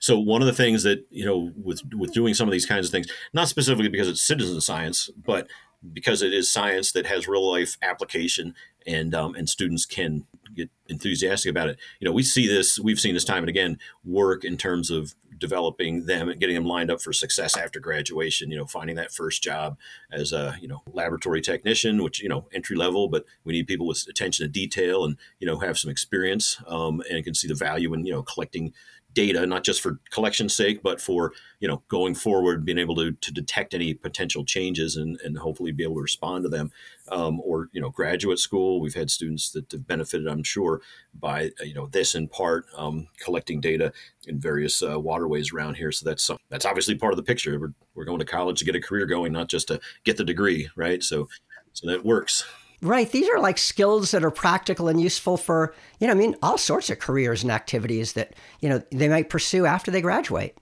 So 0.00 0.18
one 0.18 0.40
of 0.40 0.46
the 0.46 0.54
things 0.54 0.82
that 0.84 1.04
you 1.10 1.24
know 1.24 1.52
with 1.56 1.82
with 1.94 2.12
doing 2.12 2.34
some 2.34 2.48
of 2.48 2.52
these 2.52 2.66
kinds 2.66 2.86
of 2.86 2.92
things, 2.92 3.08
not 3.32 3.48
specifically 3.48 3.88
because 3.88 4.08
it's 4.08 4.22
citizen 4.22 4.60
science, 4.60 5.10
but 5.24 5.48
because 5.92 6.22
it 6.22 6.32
is 6.32 6.50
science 6.50 6.92
that 6.92 7.06
has 7.06 7.28
real 7.28 7.48
life 7.48 7.76
application 7.82 8.54
and 8.86 9.14
um, 9.14 9.34
and 9.34 9.48
students 9.48 9.84
can 9.84 10.26
get 10.54 10.70
enthusiastic 10.88 11.50
about 11.50 11.68
it. 11.68 11.78
You 12.00 12.06
know, 12.06 12.12
we 12.12 12.22
see 12.22 12.48
this, 12.48 12.78
we've 12.80 12.98
seen 12.98 13.14
this 13.14 13.24
time 13.24 13.42
and 13.44 13.48
again 13.48 13.78
work 14.04 14.44
in 14.44 14.56
terms 14.56 14.90
of 14.90 15.14
developing 15.38 16.06
them 16.06 16.28
and 16.28 16.40
getting 16.40 16.54
them 16.54 16.66
lined 16.66 16.90
up 16.90 17.00
for 17.00 17.12
success 17.12 17.56
after 17.56 17.80
graduation. 17.80 18.50
You 18.50 18.58
know, 18.58 18.66
finding 18.66 18.96
that 18.96 19.12
first 19.12 19.42
job 19.42 19.76
as 20.12 20.32
a 20.32 20.56
you 20.60 20.68
know 20.68 20.82
laboratory 20.92 21.40
technician, 21.40 22.02
which 22.02 22.20
you 22.20 22.28
know 22.28 22.48
entry 22.52 22.76
level, 22.76 23.08
but 23.08 23.24
we 23.44 23.52
need 23.52 23.66
people 23.66 23.86
with 23.86 24.06
attention 24.08 24.44
to 24.44 24.50
detail 24.50 25.04
and 25.04 25.16
you 25.38 25.46
know 25.46 25.58
have 25.58 25.78
some 25.78 25.90
experience 25.90 26.60
um, 26.66 27.02
and 27.10 27.24
can 27.24 27.34
see 27.34 27.48
the 27.48 27.54
value 27.54 27.92
in 27.94 28.04
you 28.04 28.12
know 28.12 28.22
collecting 28.22 28.72
data, 29.14 29.46
not 29.46 29.64
just 29.64 29.80
for 29.80 29.98
collection's 30.10 30.54
sake, 30.54 30.82
but 30.82 31.00
for 31.00 31.32
you 31.60 31.68
know 31.68 31.82
going 31.88 32.14
forward, 32.14 32.64
being 32.64 32.78
able 32.78 32.94
to, 32.96 33.12
to 33.12 33.32
detect 33.32 33.74
any 33.74 33.94
potential 33.94 34.44
changes 34.44 34.96
and, 34.96 35.20
and 35.22 35.38
hopefully 35.38 35.72
be 35.72 35.82
able 35.82 35.96
to 35.96 36.02
respond 36.02 36.44
to 36.44 36.48
them. 36.48 36.70
Um, 37.10 37.40
or 37.40 37.68
you 37.72 37.80
know, 37.80 37.90
graduate 37.90 38.38
school, 38.38 38.80
we've 38.80 38.94
had 38.94 39.10
students 39.10 39.50
that 39.52 39.70
have 39.72 39.86
benefited, 39.86 40.28
I'm 40.28 40.42
sure, 40.42 40.82
by 41.18 41.50
you 41.62 41.74
know 41.74 41.86
this 41.86 42.14
in 42.14 42.28
part 42.28 42.66
um, 42.76 43.08
collecting 43.20 43.60
data 43.60 43.92
in 44.26 44.38
various 44.38 44.82
uh, 44.82 45.00
waterways 45.00 45.52
around 45.52 45.74
here. 45.74 45.90
So 45.90 46.08
that's 46.08 46.28
uh, 46.28 46.36
that's 46.50 46.66
obviously 46.66 46.94
part 46.94 47.12
of 47.12 47.16
the 47.16 47.22
picture. 47.22 47.58
We're, 47.58 47.74
we're 47.94 48.04
going 48.04 48.18
to 48.20 48.24
college 48.24 48.58
to 48.58 48.64
get 48.64 48.76
a 48.76 48.80
career 48.80 49.06
going, 49.06 49.32
not 49.32 49.48
just 49.48 49.68
to 49.68 49.80
get 50.04 50.16
the 50.16 50.24
degree, 50.24 50.68
right? 50.76 51.02
So 51.02 51.28
so 51.72 51.86
that 51.88 52.04
works. 52.04 52.44
Right. 52.80 53.10
These 53.10 53.28
are 53.28 53.40
like 53.40 53.58
skills 53.58 54.12
that 54.12 54.24
are 54.24 54.30
practical 54.30 54.88
and 54.88 55.00
useful 55.00 55.36
for, 55.36 55.74
you 55.98 56.06
know, 56.06 56.12
I 56.12 56.16
mean, 56.16 56.36
all 56.42 56.58
sorts 56.58 56.90
of 56.90 57.00
careers 57.00 57.42
and 57.42 57.50
activities 57.50 58.12
that, 58.12 58.34
you 58.60 58.68
know, 58.68 58.82
they 58.92 59.08
might 59.08 59.30
pursue 59.30 59.66
after 59.66 59.90
they 59.90 60.00
graduate. 60.00 60.56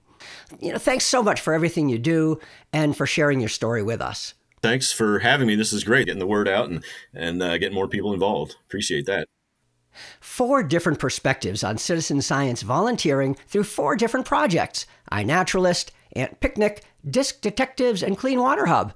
You 0.58 0.72
know, 0.72 0.78
thanks 0.78 1.04
so 1.04 1.22
much 1.22 1.40
for 1.40 1.52
everything 1.52 1.88
you 1.90 1.98
do 1.98 2.40
and 2.72 2.96
for 2.96 3.06
sharing 3.06 3.40
your 3.40 3.50
story 3.50 3.82
with 3.82 4.00
us. 4.00 4.32
Thanks 4.62 4.92
for 4.92 5.18
having 5.18 5.46
me. 5.46 5.56
This 5.56 5.74
is 5.74 5.84
great, 5.84 6.06
getting 6.06 6.18
the 6.18 6.26
word 6.26 6.48
out 6.48 6.70
and, 6.70 6.82
and 7.12 7.42
uh, 7.42 7.58
getting 7.58 7.74
more 7.74 7.86
people 7.86 8.14
involved. 8.14 8.56
Appreciate 8.66 9.04
that. 9.06 9.28
Four 10.20 10.62
different 10.62 10.98
perspectives 10.98 11.62
on 11.62 11.78
citizen 11.78 12.22
science 12.22 12.62
volunteering 12.62 13.34
through 13.46 13.64
four 13.64 13.96
different 13.96 14.26
projects 14.26 14.86
iNaturalist, 15.12 15.90
Ant 16.14 16.40
Picnic, 16.40 16.82
Disk 17.08 17.40
Detectives, 17.40 18.02
and 18.02 18.18
Clean 18.18 18.40
Water 18.40 18.66
Hub. 18.66 18.94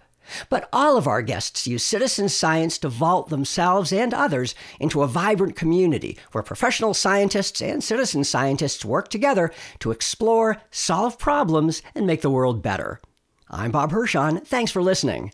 But 0.48 0.68
all 0.72 0.96
of 0.96 1.06
our 1.06 1.22
guests 1.22 1.66
use 1.66 1.84
citizen 1.84 2.28
science 2.28 2.78
to 2.78 2.88
vault 2.88 3.28
themselves 3.28 3.92
and 3.92 4.14
others 4.14 4.54
into 4.78 5.02
a 5.02 5.08
vibrant 5.08 5.56
community 5.56 6.18
where 6.32 6.42
professional 6.42 6.94
scientists 6.94 7.60
and 7.60 7.82
citizen 7.82 8.24
scientists 8.24 8.84
work 8.84 9.08
together 9.08 9.50
to 9.80 9.90
explore, 9.90 10.58
solve 10.70 11.18
problems, 11.18 11.82
and 11.94 12.06
make 12.06 12.22
the 12.22 12.30
world 12.30 12.62
better. 12.62 13.00
I'm 13.48 13.72
Bob 13.72 13.90
Hirshon. 13.90 14.46
Thanks 14.46 14.70
for 14.70 14.82
listening. 14.82 15.32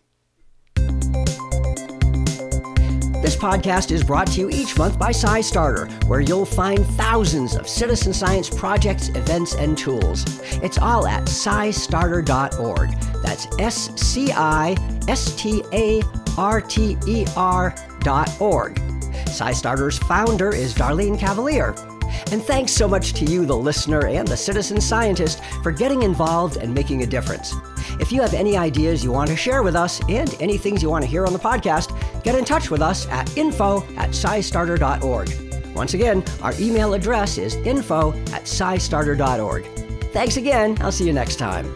This 3.36 3.44
podcast 3.44 3.90
is 3.90 4.02
brought 4.02 4.28
to 4.28 4.40
you 4.40 4.48
each 4.48 4.78
month 4.78 4.98
by 4.98 5.10
SciStarter, 5.10 5.92
where 6.04 6.20
you'll 6.20 6.46
find 6.46 6.86
thousands 6.96 7.54
of 7.54 7.68
citizen 7.68 8.14
science 8.14 8.48
projects, 8.48 9.10
events, 9.10 9.54
and 9.54 9.76
tools. 9.76 10.40
It's 10.62 10.78
all 10.78 11.06
at 11.06 11.24
scistarter.org. 11.24 12.90
That's 13.22 13.46
S 13.58 13.94
C 14.00 14.32
I 14.32 14.74
S 15.06 15.36
T 15.36 15.62
A 15.74 16.00
R 16.38 16.62
T 16.62 16.96
E 17.06 17.26
R 17.36 17.74
dot 18.00 18.34
org. 18.40 18.76
SciStarter's 19.26 19.98
founder 19.98 20.54
is 20.54 20.72
Darlene 20.72 21.18
Cavalier. 21.18 21.74
And 22.32 22.42
thanks 22.42 22.72
so 22.72 22.88
much 22.88 23.12
to 23.14 23.26
you, 23.26 23.44
the 23.44 23.56
listener 23.56 24.06
and 24.06 24.26
the 24.26 24.36
citizen 24.36 24.80
scientist, 24.80 25.44
for 25.62 25.72
getting 25.72 26.04
involved 26.04 26.56
and 26.56 26.72
making 26.72 27.02
a 27.02 27.06
difference. 27.06 27.54
If 28.00 28.12
you 28.12 28.20
have 28.20 28.34
any 28.34 28.56
ideas 28.56 29.04
you 29.04 29.12
want 29.12 29.30
to 29.30 29.36
share 29.36 29.62
with 29.62 29.76
us 29.76 30.00
and 30.08 30.34
any 30.40 30.58
things 30.58 30.82
you 30.82 30.90
want 30.90 31.04
to 31.04 31.10
hear 31.10 31.24
on 31.24 31.32
the 31.32 31.38
podcast, 31.38 31.96
get 32.26 32.34
in 32.34 32.44
touch 32.44 32.72
with 32.72 32.82
us 32.82 33.06
at 33.06 33.36
info 33.38 33.84
at 33.96 34.10
scistarter.org. 34.10 35.76
Once 35.76 35.94
again, 35.94 36.24
our 36.42 36.52
email 36.58 36.94
address 36.94 37.38
is 37.38 37.54
info 37.54 38.12
at 38.32 38.42
scistarter.org. 38.42 39.64
Thanks 40.12 40.36
again. 40.36 40.76
I'll 40.80 40.90
see 40.90 41.06
you 41.06 41.12
next 41.12 41.36
time. 41.36 41.72